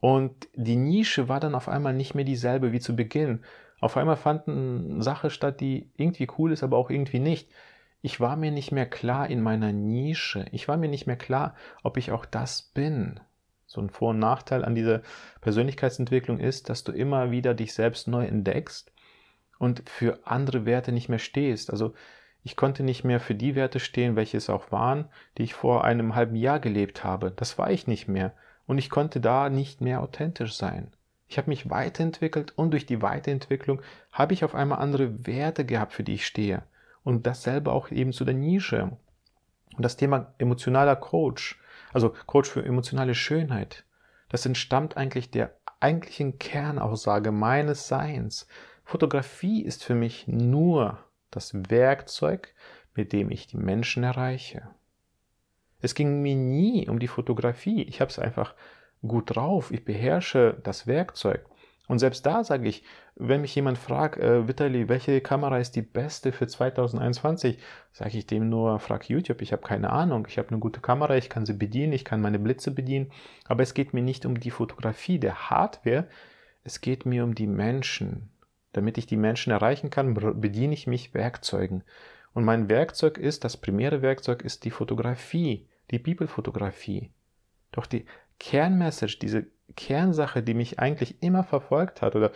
Und 0.00 0.48
die 0.54 0.76
Nische 0.76 1.28
war 1.28 1.40
dann 1.40 1.54
auf 1.54 1.68
einmal 1.68 1.94
nicht 1.94 2.14
mehr 2.14 2.24
dieselbe 2.24 2.72
wie 2.72 2.80
zu 2.80 2.94
Beginn. 2.94 3.44
Auf 3.80 3.96
einmal 3.96 4.16
fanden 4.16 5.00
Sachen 5.00 5.30
statt, 5.30 5.60
die 5.60 5.90
irgendwie 5.96 6.28
cool 6.38 6.52
ist, 6.52 6.62
aber 6.62 6.76
auch 6.76 6.90
irgendwie 6.90 7.20
nicht. 7.20 7.48
Ich 8.00 8.20
war 8.20 8.36
mir 8.36 8.50
nicht 8.50 8.72
mehr 8.72 8.86
klar 8.86 9.28
in 9.28 9.40
meiner 9.42 9.72
Nische. 9.72 10.46
Ich 10.52 10.68
war 10.68 10.76
mir 10.76 10.88
nicht 10.88 11.06
mehr 11.06 11.16
klar, 11.16 11.54
ob 11.82 11.96
ich 11.96 12.10
auch 12.10 12.26
das 12.26 12.62
bin. 12.62 13.20
So 13.72 13.80
ein 13.80 13.88
Vor- 13.88 14.10
und 14.10 14.18
Nachteil 14.18 14.64
an 14.64 14.74
dieser 14.74 15.00
Persönlichkeitsentwicklung 15.40 16.38
ist, 16.38 16.68
dass 16.68 16.84
du 16.84 16.92
immer 16.92 17.30
wieder 17.30 17.54
dich 17.54 17.72
selbst 17.72 18.06
neu 18.06 18.26
entdeckst 18.26 18.92
und 19.58 19.88
für 19.88 20.18
andere 20.24 20.66
Werte 20.66 20.92
nicht 20.92 21.08
mehr 21.08 21.18
stehst. 21.18 21.70
Also 21.70 21.94
ich 22.44 22.54
konnte 22.54 22.82
nicht 22.82 23.02
mehr 23.02 23.18
für 23.18 23.34
die 23.34 23.54
Werte 23.54 23.80
stehen, 23.80 24.14
welche 24.14 24.36
es 24.36 24.50
auch 24.50 24.70
waren, 24.72 25.06
die 25.38 25.44
ich 25.44 25.54
vor 25.54 25.84
einem 25.84 26.14
halben 26.14 26.36
Jahr 26.36 26.60
gelebt 26.60 27.02
habe. 27.02 27.30
Das 27.30 27.56
war 27.56 27.70
ich 27.70 27.86
nicht 27.86 28.08
mehr. 28.08 28.34
Und 28.66 28.76
ich 28.76 28.90
konnte 28.90 29.20
da 29.20 29.48
nicht 29.48 29.80
mehr 29.80 30.02
authentisch 30.02 30.54
sein. 30.54 30.92
Ich 31.28 31.38
habe 31.38 31.48
mich 31.48 31.70
weiterentwickelt 31.70 32.52
und 32.58 32.72
durch 32.72 32.84
die 32.84 33.00
Weiterentwicklung 33.00 33.80
habe 34.10 34.34
ich 34.34 34.44
auf 34.44 34.54
einmal 34.54 34.80
andere 34.80 35.26
Werte 35.26 35.64
gehabt, 35.64 35.94
für 35.94 36.02
die 36.02 36.14
ich 36.14 36.26
stehe. 36.26 36.62
Und 37.04 37.26
dasselbe 37.26 37.72
auch 37.72 37.90
eben 37.90 38.12
zu 38.12 38.26
der 38.26 38.34
Nische. 38.34 38.90
Und 39.74 39.82
das 39.82 39.96
Thema 39.96 40.34
emotionaler 40.36 40.96
Coach, 40.96 41.58
also 41.92 42.14
Coach 42.26 42.50
für 42.50 42.64
emotionale 42.64 43.14
Schönheit, 43.14 43.84
das 44.28 44.46
entstammt 44.46 44.96
eigentlich 44.96 45.30
der 45.30 45.56
eigentlichen 45.80 46.38
Kernaussage 46.38 47.32
meines 47.32 47.88
Seins. 47.88 48.46
Fotografie 48.84 49.62
ist 49.62 49.84
für 49.84 49.94
mich 49.94 50.26
nur 50.26 50.98
das 51.30 51.52
Werkzeug, 51.70 52.54
mit 52.94 53.12
dem 53.12 53.30
ich 53.30 53.46
die 53.46 53.56
Menschen 53.56 54.04
erreiche. 54.04 54.68
Es 55.80 55.94
ging 55.94 56.22
mir 56.22 56.36
nie 56.36 56.88
um 56.88 56.98
die 56.98 57.08
Fotografie. 57.08 57.82
Ich 57.82 58.00
habe 58.00 58.10
es 58.10 58.18
einfach 58.18 58.54
gut 59.06 59.34
drauf. 59.34 59.72
Ich 59.72 59.84
beherrsche 59.84 60.56
das 60.62 60.86
Werkzeug. 60.86 61.44
Und 61.92 61.98
selbst 61.98 62.24
da 62.24 62.42
sage 62.42 62.70
ich, 62.70 62.84
wenn 63.16 63.42
mich 63.42 63.54
jemand 63.54 63.76
fragt, 63.76 64.18
äh, 64.18 64.48
Vitali, 64.48 64.88
welche 64.88 65.20
Kamera 65.20 65.58
ist 65.58 65.76
die 65.76 65.82
beste 65.82 66.32
für 66.32 66.46
2021, 66.46 67.58
sage 67.92 68.16
ich 68.16 68.26
dem 68.26 68.48
nur, 68.48 68.78
frag 68.78 69.10
YouTube, 69.10 69.42
ich 69.42 69.52
habe 69.52 69.60
keine 69.60 69.90
Ahnung. 69.90 70.26
Ich 70.26 70.38
habe 70.38 70.48
eine 70.48 70.58
gute 70.58 70.80
Kamera, 70.80 71.18
ich 71.18 71.28
kann 71.28 71.44
sie 71.44 71.52
bedienen, 71.52 71.92
ich 71.92 72.06
kann 72.06 72.22
meine 72.22 72.38
Blitze 72.38 72.70
bedienen. 72.70 73.12
Aber 73.44 73.62
es 73.62 73.74
geht 73.74 73.92
mir 73.92 74.00
nicht 74.00 74.24
um 74.24 74.40
die 74.40 74.50
Fotografie 74.50 75.18
der 75.18 75.50
Hardware, 75.50 76.08
es 76.64 76.80
geht 76.80 77.04
mir 77.04 77.24
um 77.24 77.34
die 77.34 77.46
Menschen. 77.46 78.30
Damit 78.72 78.96
ich 78.96 79.04
die 79.04 79.18
Menschen 79.18 79.52
erreichen 79.52 79.90
kann, 79.90 80.14
bediene 80.40 80.72
ich 80.72 80.86
mich 80.86 81.12
Werkzeugen. 81.12 81.84
Und 82.32 82.44
mein 82.44 82.70
Werkzeug 82.70 83.18
ist, 83.18 83.44
das 83.44 83.58
primäre 83.58 84.00
Werkzeug 84.00 84.44
ist 84.44 84.64
die 84.64 84.70
Fotografie, 84.70 85.68
die 85.90 85.98
Bibelfotografie. 85.98 87.10
Doch 87.70 87.84
die 87.84 88.06
Kernmessage, 88.38 89.18
diese 89.20 89.46
Kernsache, 89.74 90.42
die 90.42 90.54
mich 90.54 90.78
eigentlich 90.78 91.22
immer 91.22 91.44
verfolgt 91.44 92.02
hat 92.02 92.16
oder 92.16 92.30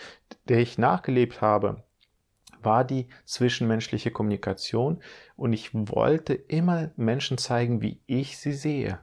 der 0.48 0.58
ich 0.58 0.78
nachgelebt 0.78 1.40
habe, 1.40 1.82
war 2.62 2.84
die 2.84 3.08
zwischenmenschliche 3.24 4.10
Kommunikation 4.10 5.02
und 5.36 5.52
ich 5.52 5.70
wollte 5.72 6.34
immer 6.34 6.90
Menschen 6.96 7.38
zeigen, 7.38 7.80
wie 7.82 8.00
ich 8.06 8.38
sie 8.38 8.52
sehe. 8.52 8.98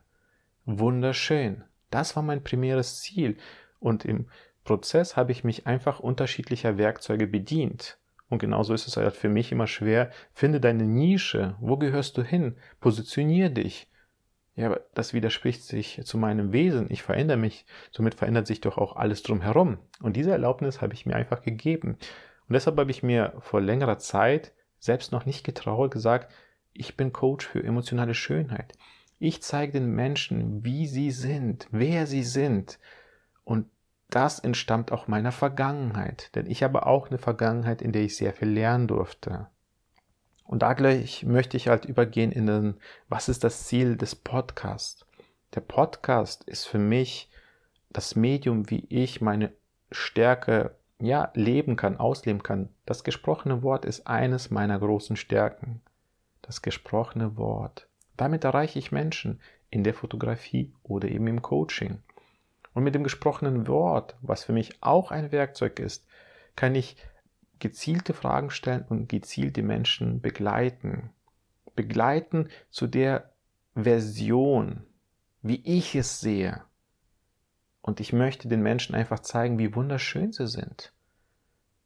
Wunderschön. 0.66 1.64
Das 1.90 2.16
war 2.16 2.24
mein 2.24 2.44
primäres 2.44 3.02
Ziel 3.02 3.38
und 3.80 4.06
im 4.06 4.28
Prozess 4.64 5.18
habe 5.18 5.32
ich 5.32 5.44
mich 5.44 5.68
einfach 5.68 6.00
unterschiedlicher 6.00 6.78
Werkzeuge 6.78 7.28
bedient. 7.28 7.98
Und 8.30 8.40
genauso 8.40 8.74
ist 8.74 8.88
es 8.88 8.98
halt 8.98 9.16
für 9.16 9.30
mich 9.30 9.52
immer 9.52 9.68
schwer. 9.68 10.10
Finde 10.34 10.60
deine 10.60 10.86
Nische. 10.86 11.56
Wo 11.60 11.78
gehörst 11.78 12.18
du 12.18 12.24
hin? 12.24 12.56
Positionier 12.80 13.50
dich. 13.50 13.92
Ja, 14.56 14.68
aber 14.68 14.82
das 14.94 15.14
widerspricht 15.14 15.64
sich 15.64 16.02
zu 16.04 16.18
meinem 16.18 16.54
Wesen. 16.54 16.88
Ich 16.90 17.02
verändere 17.02 17.38
mich. 17.38 17.66
Somit 17.92 18.16
verändert 18.16 18.46
sich 18.46 18.62
doch 18.62 18.78
auch 18.78 18.96
alles 18.96 19.24
drumherum. 19.24 19.80
Und 20.02 20.16
diese 20.16 20.32
Erlaubnis 20.32 20.82
habe 20.82 20.94
ich 20.94 21.06
mir 21.06 21.16
einfach 21.16 21.42
gegeben. 21.42 21.98
Und 22.48 22.54
deshalb 22.54 22.78
habe 22.78 22.92
ich 22.92 23.02
mir 23.02 23.34
vor 23.40 23.62
längerer 23.62 23.98
Zeit 23.98 24.54
selbst 24.78 25.12
noch 25.12 25.26
nicht 25.26 25.44
getraut 25.44 25.92
gesagt, 25.92 26.32
ich 26.74 26.98
bin 26.98 27.14
Coach 27.14 27.48
für 27.48 27.64
emotionale 27.64 28.14
Schönheit. 28.14 28.74
Ich 29.18 29.42
zeige 29.42 29.74
den 29.74 29.92
Menschen, 29.92 30.64
wie 30.66 30.86
sie 30.86 31.12
sind, 31.12 31.68
wer 31.72 32.06
sie 32.06 32.24
sind. 32.24 32.80
Und 33.44 33.68
das 34.10 34.40
entstammt 34.40 34.92
auch 34.92 35.08
meiner 35.08 35.32
Vergangenheit, 35.32 36.36
denn 36.36 36.46
ich 36.46 36.62
habe 36.62 36.86
auch 36.86 37.10
eine 37.10 37.18
Vergangenheit, 37.18 37.82
in 37.82 37.92
der 37.92 38.04
ich 38.04 38.16
sehr 38.16 38.34
viel 38.34 38.50
lernen 38.50 38.88
durfte. 38.88 39.48
Und 40.54 40.60
da 40.60 40.74
gleich 40.74 41.24
möchte 41.26 41.58
ich 41.58 41.68
halt 41.68 41.86
übergehen 41.86 42.32
in 42.32 42.46
den, 42.46 42.76
was 43.10 43.28
ist 43.28 43.44
das 43.44 43.66
Ziel 43.66 43.98
des 43.98 44.14
Podcasts? 44.14 45.04
Der 45.56 45.62
Podcast 45.62 46.44
ist 46.44 46.66
für 46.66 46.78
mich 46.78 47.32
das 47.90 48.16
Medium, 48.16 48.70
wie 48.70 48.86
ich 48.88 49.20
meine 49.20 49.52
Stärke 49.92 50.76
ja 51.00 51.32
leben 51.34 51.76
kann, 51.76 51.98
ausleben 51.98 52.44
kann. 52.44 52.70
Das 52.86 53.04
gesprochene 53.04 53.64
Wort 53.64 53.84
ist 53.84 54.06
eines 54.06 54.52
meiner 54.52 54.78
großen 54.78 55.16
Stärken. 55.16 55.82
Das 56.44 56.62
gesprochene 56.62 57.36
Wort. 57.36 57.88
Damit 58.16 58.44
erreiche 58.44 58.78
ich 58.78 58.92
Menschen 58.92 59.42
in 59.72 59.84
der 59.84 59.96
Fotografie 59.96 60.72
oder 60.84 61.08
eben 61.10 61.26
im 61.26 61.42
Coaching. 61.42 61.98
Und 62.76 62.84
mit 62.84 62.94
dem 62.94 63.04
gesprochenen 63.04 63.68
Wort, 63.68 64.16
was 64.22 64.44
für 64.44 64.54
mich 64.54 64.78
auch 64.84 65.10
ein 65.10 65.32
Werkzeug 65.32 65.80
ist, 65.80 66.06
kann 66.56 66.76
ich 66.76 66.96
gezielte 67.64 68.14
Fragen 68.14 68.52
stellen 68.52 68.86
und 68.90 69.08
gezielt 69.08 69.56
die 69.56 69.62
Menschen 69.62 70.20
begleiten. 70.20 71.12
Begleiten 71.78 72.50
zu 72.70 72.88
der 72.88 73.32
Version, 73.74 74.84
wie 75.42 75.62
ich 75.64 75.96
es 75.96 76.20
sehe. 76.20 76.62
Und 77.82 78.02
ich 78.02 78.12
möchte 78.12 78.50
den 78.50 78.62
Menschen 78.62 78.96
einfach 78.96 79.20
zeigen, 79.20 79.60
wie 79.60 79.76
wunderschön 79.76 80.34
sie 80.34 80.46
sind. 80.46 80.94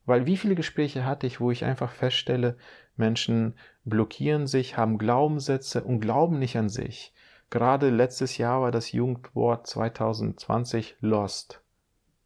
Weil 0.07 0.25
wie 0.25 0.37
viele 0.37 0.55
Gespräche 0.55 1.05
hatte 1.05 1.27
ich, 1.27 1.39
wo 1.39 1.51
ich 1.51 1.63
einfach 1.63 1.91
feststelle, 1.91 2.57
Menschen 2.95 3.53
blockieren 3.85 4.47
sich, 4.47 4.77
haben 4.77 4.97
Glaubenssätze 4.97 5.83
und 5.83 5.99
glauben 5.99 6.39
nicht 6.39 6.57
an 6.57 6.69
sich. 6.69 7.13
Gerade 7.51 7.91
letztes 7.91 8.39
Jahr 8.39 8.61
war 8.61 8.71
das 8.71 8.91
Jugendwort 8.91 9.67
2020 9.67 10.97
Lost. 11.01 11.61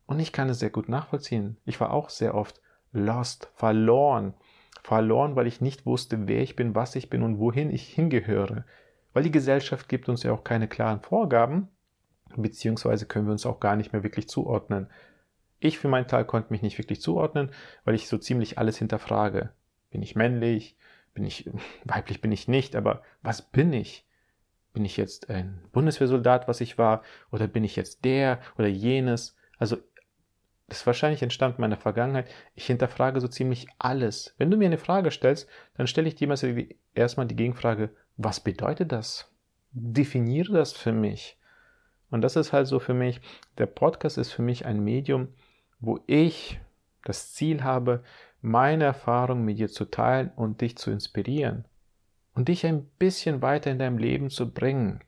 Und 0.05 0.19
ich 0.19 0.31
kann 0.31 0.47
es 0.47 0.59
sehr 0.59 0.69
gut 0.69 0.87
nachvollziehen. 0.87 1.57
Ich 1.65 1.81
war 1.81 1.91
auch 1.91 2.09
sehr 2.09 2.33
oft 2.33 2.60
lost, 2.91 3.49
verloren. 3.55 4.33
Verloren, 4.83 5.35
weil 5.35 5.47
ich 5.47 5.61
nicht 5.61 5.85
wusste, 5.85 6.27
wer 6.27 6.41
ich 6.41 6.55
bin, 6.55 6.73
was 6.75 6.95
ich 6.95 7.09
bin 7.09 7.21
und 7.23 7.39
wohin 7.39 7.69
ich 7.69 7.87
hingehöre. 7.87 8.65
Weil 9.13 9.23
die 9.23 9.31
Gesellschaft 9.31 9.89
gibt 9.89 10.09
uns 10.09 10.23
ja 10.23 10.31
auch 10.31 10.43
keine 10.43 10.67
klaren 10.67 11.01
Vorgaben, 11.01 11.67
beziehungsweise 12.35 13.05
können 13.05 13.27
wir 13.27 13.33
uns 13.33 13.45
auch 13.45 13.59
gar 13.59 13.75
nicht 13.75 13.93
mehr 13.93 14.03
wirklich 14.03 14.27
zuordnen. 14.27 14.87
Ich 15.59 15.77
für 15.77 15.87
meinen 15.87 16.07
Teil 16.07 16.25
konnte 16.25 16.51
mich 16.51 16.63
nicht 16.63 16.79
wirklich 16.79 17.01
zuordnen, 17.01 17.51
weil 17.85 17.95
ich 17.95 18.07
so 18.07 18.17
ziemlich 18.17 18.57
alles 18.57 18.77
hinterfrage. 18.77 19.51
Bin 19.91 20.01
ich 20.01 20.15
männlich? 20.15 20.75
Bin 21.13 21.25
ich 21.25 21.49
weiblich? 21.85 22.21
Bin 22.21 22.31
ich 22.31 22.47
nicht? 22.47 22.75
Aber 22.75 23.03
was 23.21 23.41
bin 23.41 23.73
ich? 23.73 24.07
Bin 24.73 24.85
ich 24.85 24.97
jetzt 24.97 25.29
ein 25.29 25.61
Bundeswehrsoldat, 25.73 26.47
was 26.47 26.61
ich 26.61 26.77
war? 26.77 27.03
Oder 27.31 27.47
bin 27.47 27.63
ich 27.63 27.75
jetzt 27.75 28.05
der 28.05 28.39
oder 28.57 28.67
jenes? 28.67 29.35
Also, 29.57 29.77
das 30.71 30.87
wahrscheinlich 30.87 31.21
entstammt 31.21 31.59
meiner 31.59 31.75
Vergangenheit. 31.75 32.29
Ich 32.55 32.65
hinterfrage 32.65 33.19
so 33.19 33.27
ziemlich 33.27 33.67
alles. 33.77 34.33
Wenn 34.37 34.49
du 34.49 34.55
mir 34.55 34.67
eine 34.67 34.77
Frage 34.77 35.11
stellst, 35.11 35.49
dann 35.75 35.85
stelle 35.85 36.07
ich 36.07 36.15
dir 36.15 36.33
erstmal 36.93 37.27
die 37.27 37.35
Gegenfrage, 37.35 37.89
was 38.15 38.39
bedeutet 38.39 38.93
das? 38.93 39.29
Definiere 39.73 40.53
das 40.53 40.71
für 40.71 40.93
mich. 40.93 41.37
Und 42.09 42.21
das 42.21 42.37
ist 42.37 42.53
halt 42.53 42.67
so 42.67 42.79
für 42.79 42.93
mich, 42.93 43.19
der 43.57 43.65
Podcast 43.65 44.17
ist 44.17 44.31
für 44.31 44.43
mich 44.43 44.65
ein 44.65 44.81
Medium, 44.81 45.27
wo 45.81 45.99
ich 46.07 46.59
das 47.03 47.33
Ziel 47.33 47.63
habe, 47.63 48.03
meine 48.41 48.85
Erfahrung 48.85 49.43
mit 49.43 49.59
dir 49.59 49.67
zu 49.67 49.83
teilen 49.85 50.31
und 50.37 50.61
dich 50.61 50.77
zu 50.77 50.89
inspirieren 50.89 51.65
und 52.33 52.47
dich 52.47 52.65
ein 52.65 52.85
bisschen 52.97 53.41
weiter 53.41 53.71
in 53.71 53.79
deinem 53.79 53.97
Leben 53.97 54.29
zu 54.29 54.53
bringen. 54.53 55.03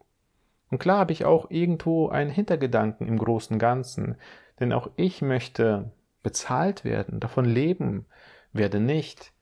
Und 0.69 0.79
klar 0.79 0.99
habe 0.99 1.13
ich 1.13 1.23
auch 1.23 1.49
irgendwo 1.49 2.09
einen 2.09 2.31
Hintergedanken 2.31 3.07
im 3.07 3.17
großen 3.17 3.59
Ganzen, 3.59 4.17
denn 4.59 4.73
auch 4.73 4.89
ich 4.95 5.21
möchte 5.21 5.91
bezahlt 6.21 6.85
werden, 6.85 7.19
davon 7.19 7.45
leben, 7.45 8.05
werde 8.53 8.79
nicht. 8.79 9.33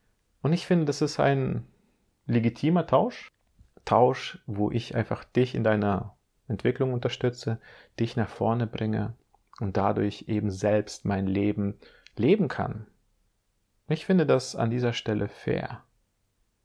Und 0.42 0.52
ich 0.52 0.66
finde, 0.66 0.86
das 0.86 1.02
ist 1.02 1.20
ein 1.20 1.66
legitimer 2.26 2.86
Tausch. 2.86 3.28
Tausch, 3.84 4.38
wo 4.46 4.70
ich 4.70 4.94
einfach 4.94 5.24
dich 5.24 5.54
in 5.54 5.64
deiner 5.64 6.16
Entwicklung 6.48 6.92
unterstütze, 6.92 7.60
dich 7.98 8.16
nach 8.16 8.28
vorne 8.28 8.66
bringe 8.66 9.14
und 9.60 9.76
dadurch 9.76 10.26
eben 10.28 10.50
selbst 10.50 11.04
mein 11.04 11.26
Leben 11.26 11.78
leben 12.16 12.48
kann. 12.48 12.86
Ich 13.88 14.06
finde 14.06 14.26
das 14.26 14.54
an 14.54 14.70
dieser 14.70 14.92
Stelle 14.92 15.28
fair, 15.28 15.82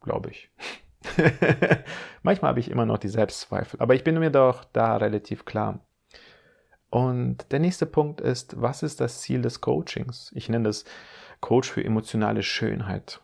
glaube 0.02 0.30
ich. 0.30 0.52
Manchmal 2.24 2.50
habe 2.50 2.60
ich 2.60 2.70
immer 2.70 2.86
noch 2.86 2.98
die 2.98 3.08
Selbstzweifel, 3.08 3.80
aber 3.80 3.96
ich 3.96 4.04
bin 4.04 4.20
mir 4.20 4.30
doch 4.30 4.64
da 4.66 4.98
relativ 4.98 5.46
klar. 5.46 5.80
Und 6.90 7.52
der 7.52 7.60
nächste 7.60 7.86
Punkt 7.86 8.22
ist, 8.22 8.62
was 8.62 8.84
ist 8.84 9.02
das 9.02 9.22
Ziel 9.22 9.42
des 9.42 9.62
Coachings? 9.62 10.32
Ich 10.34 10.50
nenne 10.50 10.70
das 10.70 10.86
Coach 11.42 11.70
für 11.70 11.84
emotionale 11.84 12.44
Schönheit. 12.44 13.22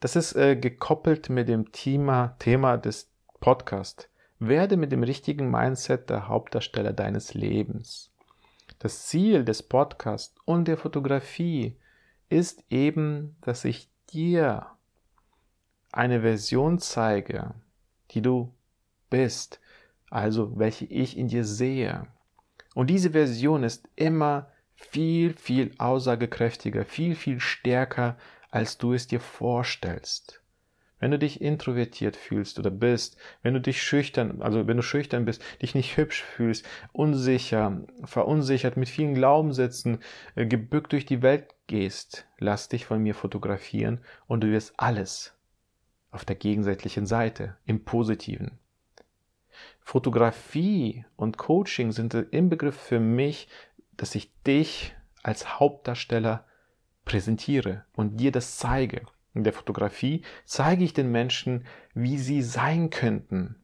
Das 0.00 0.16
ist 0.16 0.34
äh, 0.36 0.54
gekoppelt 0.54 1.28
mit 1.28 1.48
dem 1.48 1.72
Thema, 1.72 2.36
Thema 2.38 2.76
des 2.76 3.10
Podcasts. 3.40 4.08
Werde 4.38 4.76
mit 4.76 4.92
dem 4.92 5.02
richtigen 5.02 5.50
Mindset 5.50 6.10
der 6.10 6.28
Hauptdarsteller 6.28 6.92
deines 6.92 7.34
Lebens. 7.34 8.12
Das 8.78 9.06
Ziel 9.06 9.44
des 9.44 9.64
Podcasts 9.64 10.36
und 10.44 10.68
der 10.68 10.76
Fotografie 10.76 11.76
ist 12.28 12.62
eben, 12.70 13.36
dass 13.40 13.64
ich 13.64 13.88
dir 14.12 14.66
eine 15.90 16.20
Version 16.20 16.78
zeige, 16.78 17.54
die 18.12 18.22
du 18.22 18.52
bist, 19.10 19.60
also 20.10 20.58
welche 20.58 20.84
ich 20.84 21.16
in 21.16 21.26
dir 21.26 21.44
sehe. 21.44 22.06
Und 22.78 22.90
diese 22.90 23.10
Version 23.10 23.64
ist 23.64 23.88
immer 23.96 24.52
viel, 24.76 25.34
viel 25.34 25.72
aussagekräftiger, 25.78 26.84
viel, 26.84 27.16
viel 27.16 27.40
stärker, 27.40 28.16
als 28.52 28.78
du 28.78 28.92
es 28.92 29.08
dir 29.08 29.18
vorstellst. 29.18 30.44
Wenn 31.00 31.10
du 31.10 31.18
dich 31.18 31.40
introvertiert 31.40 32.14
fühlst 32.14 32.56
oder 32.56 32.70
bist, 32.70 33.16
wenn 33.42 33.54
du 33.54 33.60
dich 33.60 33.82
schüchtern, 33.82 34.42
also 34.42 34.68
wenn 34.68 34.76
du 34.76 34.84
schüchtern 34.84 35.24
bist, 35.24 35.42
dich 35.60 35.74
nicht 35.74 35.96
hübsch 35.96 36.22
fühlst, 36.22 36.64
unsicher, 36.92 37.84
verunsichert, 38.04 38.76
mit 38.76 38.88
vielen 38.88 39.14
Glaubenssätzen, 39.14 39.98
äh, 40.36 40.46
gebückt 40.46 40.92
durch 40.92 41.04
die 41.04 41.20
Welt 41.20 41.48
gehst, 41.66 42.28
lass 42.38 42.68
dich 42.68 42.86
von 42.86 43.02
mir 43.02 43.16
fotografieren 43.16 44.02
und 44.28 44.44
du 44.44 44.52
wirst 44.52 44.74
alles 44.76 45.34
auf 46.12 46.24
der 46.24 46.36
gegensätzlichen 46.36 47.06
Seite, 47.06 47.56
im 47.66 47.84
Positiven. 47.84 48.60
Fotografie 49.88 51.06
und 51.16 51.38
Coaching 51.38 51.92
sind 51.92 52.12
im 52.12 52.50
Begriff 52.50 52.78
für 52.78 53.00
mich, 53.00 53.48
dass 53.96 54.14
ich 54.14 54.30
dich 54.42 54.94
als 55.22 55.58
Hauptdarsteller 55.58 56.44
präsentiere 57.06 57.86
und 57.94 58.18
dir 58.18 58.30
das 58.30 58.58
zeige. 58.58 59.06
In 59.32 59.44
der 59.44 59.54
Fotografie 59.54 60.24
zeige 60.44 60.84
ich 60.84 60.92
den 60.92 61.10
Menschen, 61.10 61.64
wie 61.94 62.18
sie 62.18 62.42
sein 62.42 62.90
könnten. 62.90 63.56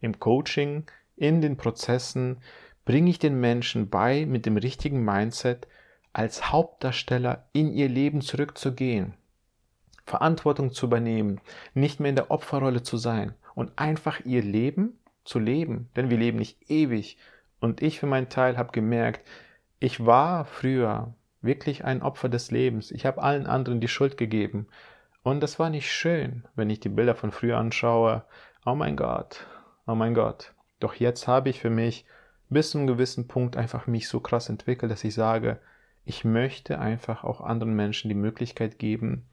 Im 0.00 0.18
Coaching, 0.18 0.86
in 1.14 1.42
den 1.42 1.58
Prozessen 1.58 2.38
bringe 2.86 3.10
ich 3.10 3.18
den 3.18 3.38
Menschen 3.38 3.90
bei, 3.90 4.24
mit 4.24 4.46
dem 4.46 4.56
richtigen 4.56 5.04
Mindset 5.04 5.68
als 6.14 6.50
Hauptdarsteller 6.50 7.50
in 7.52 7.70
ihr 7.70 7.90
Leben 7.90 8.22
zurückzugehen, 8.22 9.12
Verantwortung 10.06 10.72
zu 10.72 10.86
übernehmen, 10.86 11.38
nicht 11.74 12.00
mehr 12.00 12.08
in 12.08 12.16
der 12.16 12.30
Opferrolle 12.30 12.82
zu 12.82 12.96
sein 12.96 13.34
und 13.54 13.78
einfach 13.78 14.24
ihr 14.24 14.42
Leben 14.42 14.98
zu 15.24 15.38
leben, 15.38 15.88
denn 15.96 16.10
wir 16.10 16.18
leben 16.18 16.38
nicht 16.38 16.70
ewig. 16.70 17.18
Und 17.60 17.82
ich 17.82 18.00
für 18.00 18.06
meinen 18.06 18.28
Teil 18.28 18.56
habe 18.56 18.72
gemerkt, 18.72 19.26
ich 19.78 20.04
war 20.04 20.44
früher 20.44 21.14
wirklich 21.40 21.84
ein 21.84 22.02
Opfer 22.02 22.28
des 22.28 22.50
Lebens. 22.50 22.90
Ich 22.90 23.06
habe 23.06 23.22
allen 23.22 23.46
anderen 23.46 23.80
die 23.80 23.88
Schuld 23.88 24.16
gegeben. 24.16 24.68
Und 25.22 25.40
das 25.40 25.58
war 25.58 25.70
nicht 25.70 25.90
schön, 25.90 26.44
wenn 26.54 26.70
ich 26.70 26.80
die 26.80 26.88
Bilder 26.88 27.14
von 27.14 27.30
früher 27.30 27.58
anschaue. 27.58 28.24
Oh 28.64 28.74
mein 28.74 28.96
Gott, 28.96 29.46
oh 29.86 29.94
mein 29.94 30.14
Gott. 30.14 30.54
Doch 30.80 30.94
jetzt 30.94 31.28
habe 31.28 31.50
ich 31.50 31.60
für 31.60 31.70
mich 31.70 32.04
bis 32.48 32.70
zu 32.70 32.78
einem 32.78 32.86
gewissen 32.86 33.28
Punkt 33.28 33.56
einfach 33.56 33.86
mich 33.86 34.08
so 34.08 34.20
krass 34.20 34.48
entwickelt, 34.48 34.90
dass 34.90 35.04
ich 35.04 35.14
sage, 35.14 35.60
ich 36.04 36.24
möchte 36.24 36.78
einfach 36.78 37.24
auch 37.24 37.40
anderen 37.40 37.74
Menschen 37.74 38.08
die 38.08 38.16
Möglichkeit 38.16 38.78
geben, 38.78 39.26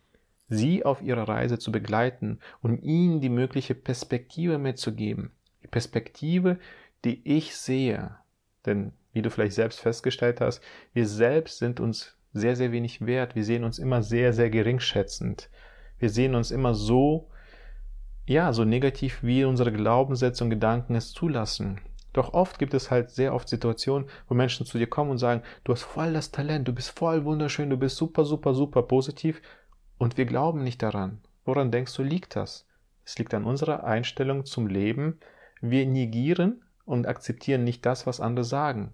sie 0.48 0.86
auf 0.86 1.02
ihrer 1.02 1.28
Reise 1.28 1.58
zu 1.58 1.72
begleiten 1.72 2.40
und 2.62 2.82
ihnen 2.84 3.22
die 3.22 3.30
mögliche 3.30 3.76
Perspektive 3.76 4.58
mitzugeben. 4.58 5.32
Perspektive, 5.72 6.60
die 7.06 7.22
ich 7.28 7.56
sehe. 7.56 8.16
Denn, 8.66 8.94
wie 9.14 9.22
du 9.22 9.30
vielleicht 9.30 9.56
selbst 9.56 9.80
festgestellt 9.80 10.42
hast, 10.42 10.62
wir 10.94 11.08
selbst 11.08 11.60
sind 11.60 11.80
uns 11.80 12.18
sehr, 12.34 12.56
sehr 12.56 12.72
wenig 12.72 13.06
wert. 13.06 13.36
Wir 13.36 13.44
sehen 13.44 13.64
uns 13.64 13.80
immer 13.80 14.04
sehr, 14.04 14.34
sehr 14.34 14.50
geringschätzend. 14.50 15.50
Wir 15.98 16.10
sehen 16.10 16.36
uns 16.36 16.52
immer 16.52 16.74
so, 16.74 17.30
ja, 18.26 18.54
so 18.54 18.64
negativ, 18.64 19.24
wie 19.24 19.44
unsere 19.44 19.72
Glaubenssätze 19.72 20.44
und 20.44 20.50
Gedanken 20.50 20.96
es 20.96 21.14
zulassen. 21.14 21.82
Doch 22.14 22.34
oft 22.34 22.58
gibt 22.58 22.74
es 22.74 22.90
halt 22.90 23.12
sehr 23.12 23.34
oft 23.34 23.48
Situationen, 23.50 24.10
wo 24.28 24.34
Menschen 24.34 24.66
zu 24.66 24.78
dir 24.78 24.88
kommen 24.88 25.12
und 25.12 25.20
sagen, 25.20 25.44
du 25.64 25.74
hast 25.74 25.84
voll 25.84 26.14
das 26.14 26.32
Talent, 26.32 26.68
du 26.68 26.74
bist 26.74 26.98
voll 26.98 27.24
wunderschön, 27.26 27.70
du 27.70 27.78
bist 27.78 27.98
super, 27.98 28.26
super, 28.26 28.54
super 28.56 28.84
positiv 28.84 29.42
und 29.98 30.18
wir 30.18 30.26
glauben 30.26 30.64
nicht 30.64 30.82
daran. 30.82 31.22
Woran 31.46 31.72
denkst 31.72 31.96
du, 31.96 32.04
liegt 32.04 32.36
das? 32.36 32.68
Es 33.06 33.18
liegt 33.18 33.34
an 33.34 33.46
unserer 33.46 33.84
Einstellung 33.84 34.46
zum 34.46 34.68
Leben, 34.68 35.20
wir 35.62 35.86
negieren 35.86 36.64
und 36.86 37.08
akzeptieren 37.08 37.64
nicht 37.64 37.86
das, 37.86 38.08
was 38.08 38.20
andere 38.20 38.46
sagen. 38.46 38.94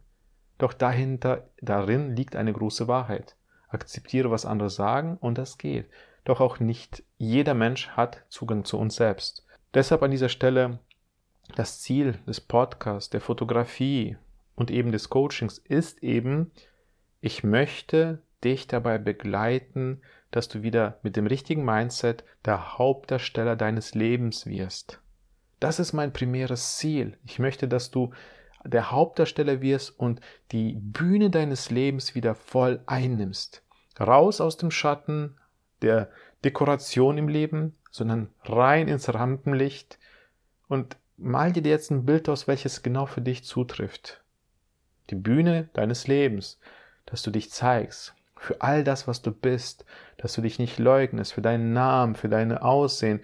Doch 0.58 0.74
dahinter, 0.74 1.50
darin 1.62 2.16
liegt 2.16 2.36
eine 2.36 2.54
große 2.54 2.88
Wahrheit. 2.88 3.36
Akzeptiere, 3.68 4.32
was 4.32 4.46
andere 4.46 4.70
sagen 4.70 5.18
und 5.20 5.38
das 5.38 5.58
geht. 5.58 5.90
Doch 6.24 6.40
auch 6.40 6.60
nicht 6.60 7.04
jeder 7.18 7.54
Mensch 7.54 7.90
hat 7.90 8.24
Zugang 8.30 8.66
zu 8.66 8.78
uns 8.80 8.96
selbst. 8.96 9.46
Deshalb 9.74 10.02
an 10.02 10.12
dieser 10.12 10.30
Stelle 10.30 10.80
das 11.56 11.82
Ziel 11.82 12.14
des 12.26 12.42
Podcasts, 12.42 13.10
der 13.10 13.22
Fotografie 13.22 14.18
und 14.56 14.72
eben 14.72 14.92
des 14.92 15.10
Coachings 15.10 15.58
ist 15.58 16.02
eben, 16.02 16.52
ich 17.22 17.44
möchte 17.44 18.22
dich 18.44 18.68
dabei 18.68 18.98
begleiten, 18.98 20.02
dass 20.32 20.48
du 20.48 20.64
wieder 20.64 21.00
mit 21.04 21.16
dem 21.16 21.28
richtigen 21.28 21.64
Mindset 21.64 22.24
der 22.46 22.78
Hauptdarsteller 22.78 23.56
deines 23.56 23.94
Lebens 23.94 24.46
wirst. 24.46 25.02
Das 25.66 25.80
ist 25.80 25.94
mein 25.94 26.14
primäres 26.14 26.78
Ziel. 26.78 27.18
Ich 27.26 27.40
möchte, 27.40 27.68
dass 27.68 27.90
du 27.90 28.12
der 28.64 28.92
Hauptdarsteller 28.92 29.62
wirst 29.62 30.00
und 30.00 30.22
die 30.52 30.74
Bühne 30.74 31.32
deines 31.32 31.72
Lebens 31.72 32.14
wieder 32.14 32.36
voll 32.36 32.82
einnimmst. 32.86 33.64
Raus 34.00 34.42
aus 34.42 34.58
dem 34.58 34.70
Schatten 34.70 35.40
der 35.82 36.12
Dekoration 36.44 37.18
im 37.18 37.30
Leben, 37.30 37.76
sondern 37.90 38.30
rein 38.44 38.88
ins 38.88 39.12
Rampenlicht 39.12 39.98
und 40.68 40.98
mal 41.18 41.52
dir 41.52 41.64
jetzt 41.64 41.90
ein 41.90 42.06
Bild 42.06 42.30
aus, 42.30 42.48
welches 42.48 42.84
genau 42.84 43.08
für 43.08 43.22
dich 43.22 43.44
zutrifft. 43.44 44.24
Die 45.10 45.16
Bühne 45.16 45.70
deines 45.74 46.06
Lebens, 46.06 46.60
dass 47.08 47.24
du 47.24 47.32
dich 47.32 47.50
zeigst, 47.50 48.14
für 48.38 48.62
all 48.62 48.84
das, 48.84 49.08
was 49.08 49.24
du 49.24 49.32
bist, 49.32 49.84
dass 50.18 50.34
du 50.34 50.44
dich 50.44 50.60
nicht 50.60 50.78
leugnest, 50.78 51.34
für 51.34 51.42
deinen 51.42 51.74
Namen, 51.74 52.14
für 52.14 52.30
deine 52.30 52.62
Aussehen, 52.62 53.20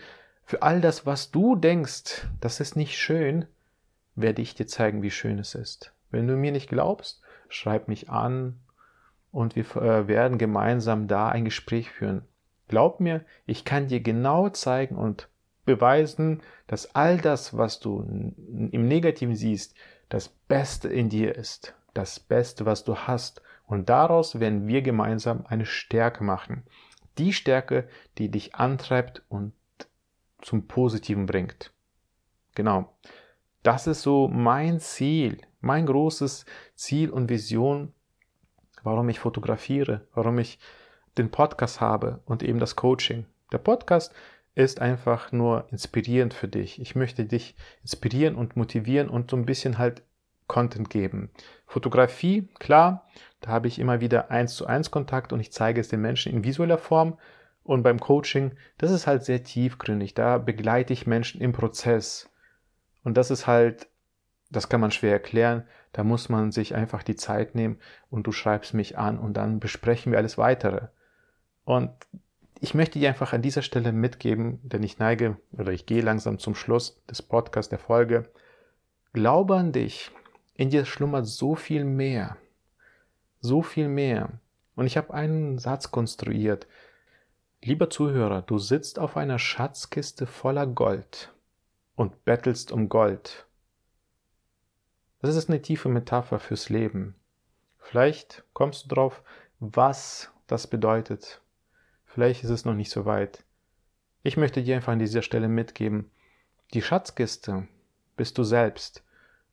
für 0.51 0.63
all 0.63 0.81
das, 0.81 1.05
was 1.05 1.31
du 1.31 1.55
denkst, 1.55 2.27
das 2.41 2.59
ist 2.59 2.75
nicht 2.75 2.97
schön, 2.97 3.45
werde 4.15 4.41
ich 4.41 4.53
dir 4.53 4.67
zeigen, 4.67 5.01
wie 5.01 5.09
schön 5.09 5.39
es 5.39 5.55
ist. 5.55 5.93
Wenn 6.09 6.27
du 6.27 6.35
mir 6.35 6.51
nicht 6.51 6.67
glaubst, 6.67 7.21
schreib 7.47 7.87
mich 7.87 8.09
an 8.09 8.59
und 9.31 9.55
wir 9.55 9.63
äh, 9.77 10.09
werden 10.09 10.37
gemeinsam 10.37 11.07
da 11.07 11.29
ein 11.29 11.45
Gespräch 11.45 11.89
führen. 11.89 12.23
Glaub 12.67 12.99
mir, 12.99 13.23
ich 13.45 13.63
kann 13.63 13.87
dir 13.87 14.01
genau 14.01 14.49
zeigen 14.49 14.97
und 14.97 15.29
beweisen, 15.63 16.41
dass 16.67 16.95
all 16.95 17.17
das, 17.17 17.55
was 17.55 17.79
du 17.79 18.01
im 18.01 18.89
Negativen 18.89 19.37
siehst, 19.37 19.73
das 20.09 20.27
Beste 20.27 20.89
in 20.89 21.07
dir 21.07 21.33
ist, 21.33 21.75
das 21.93 22.19
Beste, 22.19 22.65
was 22.65 22.83
du 22.83 22.97
hast. 22.97 23.41
Und 23.65 23.87
daraus 23.87 24.41
werden 24.41 24.67
wir 24.67 24.81
gemeinsam 24.81 25.45
eine 25.47 25.65
Stärke 25.65 26.25
machen. 26.25 26.63
Die 27.17 27.31
Stärke, 27.31 27.87
die 28.17 28.29
dich 28.29 28.55
antreibt 28.55 29.23
und 29.29 29.53
zum 30.41 30.67
Positiven 30.67 31.25
bringt. 31.25 31.71
Genau. 32.55 32.93
Das 33.63 33.87
ist 33.87 34.01
so 34.01 34.27
mein 34.27 34.79
Ziel, 34.79 35.37
mein 35.59 35.85
großes 35.85 36.45
Ziel 36.75 37.11
und 37.11 37.29
Vision, 37.29 37.93
warum 38.83 39.09
ich 39.09 39.19
fotografiere, 39.19 40.07
warum 40.13 40.39
ich 40.39 40.59
den 41.17 41.29
Podcast 41.29 41.81
habe 41.81 42.21
und 42.25 42.43
eben 42.43 42.59
das 42.59 42.75
Coaching. 42.75 43.25
Der 43.51 43.59
Podcast 43.59 44.13
ist 44.55 44.81
einfach 44.81 45.31
nur 45.31 45.67
inspirierend 45.71 46.33
für 46.33 46.47
dich. 46.47 46.81
Ich 46.81 46.95
möchte 46.95 47.25
dich 47.25 47.55
inspirieren 47.83 48.35
und 48.35 48.55
motivieren 48.55 49.09
und 49.09 49.31
so 49.31 49.37
ein 49.37 49.45
bisschen 49.45 49.77
halt 49.77 50.03
Content 50.47 50.89
geben. 50.89 51.29
Fotografie, 51.65 52.49
klar, 52.59 53.07
da 53.39 53.51
habe 53.51 53.67
ich 53.67 53.79
immer 53.79 54.01
wieder 54.01 54.31
eins 54.31 54.55
zu 54.55 54.65
eins 54.65 54.91
Kontakt 54.91 55.31
und 55.31 55.39
ich 55.39 55.53
zeige 55.53 55.79
es 55.79 55.87
den 55.87 56.01
Menschen 56.01 56.33
in 56.33 56.43
visueller 56.43 56.77
Form. 56.77 57.17
Und 57.63 57.83
beim 57.83 57.99
Coaching, 57.99 58.53
das 58.77 58.91
ist 58.91 59.07
halt 59.07 59.23
sehr 59.23 59.43
tiefgründig. 59.43 60.13
Da 60.13 60.37
begleite 60.37 60.93
ich 60.93 61.07
Menschen 61.07 61.41
im 61.41 61.53
Prozess. 61.53 62.29
Und 63.03 63.17
das 63.17 63.31
ist 63.31 63.47
halt, 63.47 63.87
das 64.49 64.69
kann 64.69 64.81
man 64.81 64.91
schwer 64.91 65.13
erklären. 65.13 65.65
Da 65.93 66.03
muss 66.03 66.29
man 66.29 66.51
sich 66.51 66.75
einfach 66.75 67.03
die 67.03 67.15
Zeit 67.15 67.55
nehmen 67.55 67.77
und 68.09 68.25
du 68.25 68.31
schreibst 68.31 68.73
mich 68.73 68.97
an 68.97 69.19
und 69.19 69.35
dann 69.35 69.59
besprechen 69.59 70.11
wir 70.11 70.19
alles 70.19 70.37
weitere. 70.37 70.87
Und 71.63 71.91
ich 72.59 72.73
möchte 72.73 72.99
dir 72.99 73.09
einfach 73.09 73.33
an 73.33 73.41
dieser 73.41 73.61
Stelle 73.61 73.91
mitgeben, 73.91 74.59
denn 74.63 74.83
ich 74.83 74.99
neige 74.99 75.37
oder 75.51 75.71
ich 75.71 75.85
gehe 75.85 76.01
langsam 76.01 76.39
zum 76.39 76.55
Schluss 76.55 77.03
des 77.09 77.21
Podcasts 77.21 77.69
der 77.69 77.79
Folge. 77.79 78.29
Glaube 79.13 79.55
an 79.55 79.71
dich. 79.71 80.11
In 80.53 80.69
dir 80.69 80.85
schlummert 80.85 81.25
so 81.25 81.55
viel 81.55 81.83
mehr. 81.83 82.37
So 83.39 83.61
viel 83.61 83.87
mehr. 83.87 84.29
Und 84.75 84.85
ich 84.85 84.95
habe 84.95 85.13
einen 85.13 85.57
Satz 85.57 85.91
konstruiert. 85.91 86.67
Lieber 87.63 87.91
Zuhörer, 87.91 88.41
du 88.41 88.57
sitzt 88.57 88.97
auf 88.97 89.15
einer 89.15 89.37
Schatzkiste 89.37 90.25
voller 90.25 90.65
Gold 90.65 91.31
und 91.95 92.25
bettelst 92.25 92.71
um 92.71 92.89
Gold. 92.89 93.45
Das 95.21 95.35
ist 95.35 95.47
eine 95.47 95.61
tiefe 95.61 95.87
Metapher 95.87 96.39
fürs 96.39 96.69
Leben. 96.69 97.13
Vielleicht 97.77 98.43
kommst 98.53 98.85
du 98.85 98.95
drauf, 98.95 99.21
was 99.59 100.31
das 100.47 100.65
bedeutet. 100.65 101.39
Vielleicht 102.05 102.43
ist 102.43 102.49
es 102.49 102.65
noch 102.65 102.73
nicht 102.73 102.89
so 102.89 103.05
weit. 103.05 103.45
Ich 104.23 104.37
möchte 104.37 104.63
dir 104.63 104.77
einfach 104.77 104.93
an 104.93 104.99
dieser 104.99 105.21
Stelle 105.21 105.47
mitgeben, 105.47 106.09
die 106.73 106.81
Schatzkiste 106.81 107.67
bist 108.17 108.39
du 108.39 108.43
selbst 108.43 109.03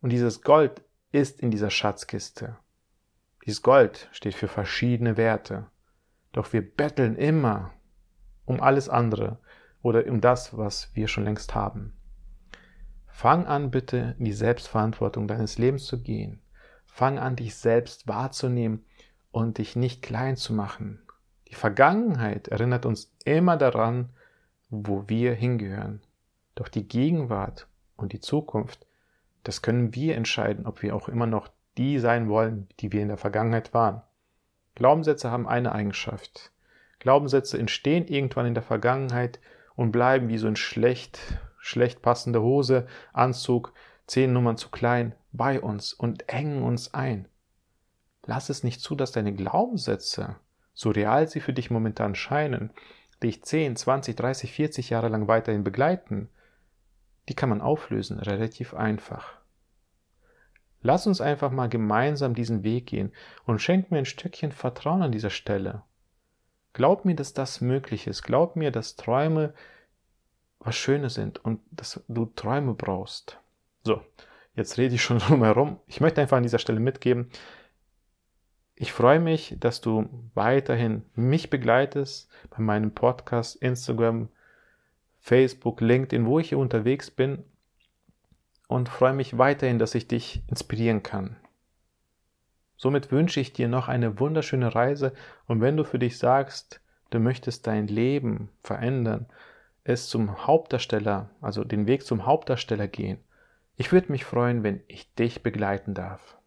und 0.01 0.11
dieses 0.11 0.41
Gold 0.41 0.81
ist 1.13 1.41
in 1.41 1.51
dieser 1.51 1.69
Schatzkiste. 1.69 2.57
Dieses 3.45 3.61
Gold 3.61 4.09
steht 4.13 4.35
für 4.35 4.49
verschiedene 4.49 5.19
Werte. 5.19 5.67
Doch 6.33 6.55
wir 6.55 6.63
betteln 6.63 7.15
immer 7.15 7.75
um 8.49 8.61
alles 8.61 8.89
andere 8.89 9.39
oder 9.83 10.07
um 10.07 10.21
das, 10.21 10.57
was 10.57 10.91
wir 10.95 11.07
schon 11.07 11.25
längst 11.25 11.55
haben. 11.55 11.93
Fang 13.07 13.47
an, 13.47 13.71
bitte 13.71 14.15
in 14.19 14.25
die 14.25 14.33
Selbstverantwortung 14.33 15.29
deines 15.29 15.59
Lebens 15.59 15.87
zu 15.87 16.03
gehen. 16.03 16.41
Fang 16.87 17.19
an, 17.19 17.37
dich 17.37 17.55
selbst 17.55 18.09
wahrzunehmen 18.09 18.85
und 19.31 19.59
dich 19.59 19.77
nicht 19.77 20.03
klein 20.03 20.37
zu 20.37 20.55
machen. 20.55 21.01
Die 21.49 21.55
Vergangenheit 21.55 22.49
erinnert 22.49 22.87
uns 22.87 23.15
immer 23.25 23.57
daran, 23.57 24.11
wo 24.71 25.09
wir 25.09 25.35
hingehören. 25.35 26.01
Doch 26.55 26.69
die 26.69 26.87
Gegenwart 26.87 27.69
und 27.97 28.13
die 28.13 28.21
Zukunft, 28.21 28.87
das 29.45 29.63
können 29.63 29.95
wir 29.95 30.17
entscheiden, 30.17 30.67
ob 30.67 30.83
wir 30.83 30.95
auch 30.95 31.09
immer 31.09 31.27
noch 31.27 31.49
die 31.77 31.99
sein 31.99 32.29
wollen, 32.29 32.69
die 32.81 32.93
wir 32.93 33.03
in 33.03 33.09
der 33.09 33.17
Vergangenheit 33.17 33.73
waren. 33.75 34.03
Glaubenssätze 34.75 35.31
haben 35.31 35.49
eine 35.49 35.73
Eigenschaft. 35.73 36.53
Glaubenssätze 36.99 37.59
entstehen 37.59 38.07
irgendwann 38.07 38.47
in 38.47 38.55
der 38.55 38.63
Vergangenheit 38.63 39.41
und 39.77 39.93
bleiben 39.93 40.29
wie 40.29 40.39
so 40.39 40.47
ein 40.49 40.57
schlecht 40.57 41.21
schlecht 41.69 42.03
passende 42.03 42.43
Hose, 42.43 42.87
Anzug, 43.13 43.73
zehn 44.07 44.33
Nummern 44.33 44.57
zu 44.57 44.71
klein, 44.71 45.15
bei 45.33 45.61
uns 45.61 45.93
und 45.93 46.29
engen 46.29 46.63
uns 46.63 46.95
ein. 46.95 47.29
Lass 48.25 48.49
es 48.49 48.65
nicht 48.65 48.81
zu, 48.81 48.95
dass 48.95 49.13
deine 49.13 49.35
Glaubenssätze, 49.35 50.37
so 50.75 50.91
real 50.91 51.29
sie 51.29 51.41
für 51.41 51.53
dich 51.53 51.71
momentan 51.71 52.15
scheinen, 52.15 52.71
dich 53.23 53.43
10, 53.43 53.77
20, 53.77 54.17
30, 54.17 54.53
40 54.53 54.91
Jahre 54.91 55.09
lang 55.09 55.29
weiterhin 55.29 55.65
begleiten, 55.65 56.29
die 57.29 57.35
kann 57.35 57.51
man 57.51 57.61
auflösen, 57.61 58.19
relativ 58.19 58.75
einfach. 58.75 59.39
Lass 60.81 61.07
uns 61.07 61.21
einfach 61.21 61.51
mal 61.51 61.69
gemeinsam 61.69 62.35
diesen 62.35 62.63
Weg 62.63 62.87
gehen 62.87 63.13
und 63.45 63.61
schenk 63.61 63.91
mir 63.91 63.99
ein 63.99 64.05
Stückchen 64.07 64.53
Vertrauen 64.53 65.03
an 65.03 65.13
dieser 65.13 65.31
Stelle. 65.31 65.83
Glaub 66.79 67.05
mir, 67.05 67.17
dass 67.17 67.35
das 67.35 67.61
möglich 67.61 68.07
ist. 68.07 68.23
Glaub 68.23 68.55
mir, 68.55 68.71
dass 68.71 68.95
Träume 68.95 69.53
was 70.61 70.77
Schönes 70.77 71.15
sind 71.15 71.45
und 71.45 71.61
dass 71.73 72.01
du 72.07 72.27
Träume 72.37 72.75
brauchst. 72.75 73.41
So, 73.83 74.01
jetzt 74.55 74.79
rede 74.79 74.95
ich 74.95 75.03
schon 75.03 75.19
drumherum. 75.27 75.81
Ich 75.89 76.01
möchte 76.01 76.21
einfach 76.21 76.37
an 76.37 76.45
dieser 76.45 76.61
Stelle 76.61 76.79
mitgeben, 76.79 77.31
ich 78.77 78.93
freue 78.93 79.19
mich, 79.19 79.57
dass 79.59 79.81
du 79.81 80.09
weiterhin 80.35 81.03
mich 81.17 81.51
begleitest 81.51 82.31
bei 82.49 82.63
meinem 82.63 82.93
Podcast, 82.93 83.57
Instagram, 83.57 84.29
Facebook, 85.19 85.81
LinkedIn, 85.81 86.27
wo 86.27 86.39
ich 86.39 86.51
hier 86.51 86.59
unterwegs 86.59 87.11
bin 87.11 87.43
und 88.69 88.89
freue 88.89 89.15
mich 89.15 89.37
weiterhin, 89.37 89.81
dass 89.81 89.97
ich 89.97 90.07
dich 90.07 90.45
inspirieren 90.47 91.03
kann. 91.03 91.35
Somit 92.79 93.11
wünsche 93.11 93.41
ich 93.41 93.53
dir 93.53 93.69
noch 93.69 93.89
eine 93.89 94.21
wunderschöne 94.21 94.75
Reise 94.75 95.13
und 95.47 95.61
wenn 95.61 95.77
du 95.77 95.85
für 95.85 95.99
dich 95.99 96.17
sagst, 96.17 96.81
du 97.11 97.19
möchtest 97.19 97.67
dein 97.67 97.89
Leben 97.89 98.51
verändern, 98.63 99.27
es 99.83 100.09
zum 100.09 100.47
Hauptdarsteller, 100.47 101.29
also 101.41 101.65
den 101.65 101.89
Weg 101.89 102.05
zum 102.05 102.25
Hauptdarsteller 102.25 102.87
gehen. 102.87 103.19
Ich 103.77 103.91
würde 103.91 104.13
mich 104.13 104.25
freuen, 104.25 104.63
wenn 104.63 104.81
ich 104.87 105.13
dich 105.15 105.43
begleiten 105.43 105.93
darf. 105.93 106.39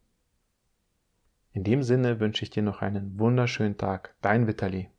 In 1.54 1.65
dem 1.65 1.84
Sinne 1.84 2.22
wünsche 2.22 2.44
ich 2.44 2.50
dir 2.50 2.63
noch 2.63 2.82
einen 2.82 3.20
wunderschönen 3.20 3.78
Tag. 3.78 4.15
Dein 4.22 4.48
Vitali. 4.48 4.89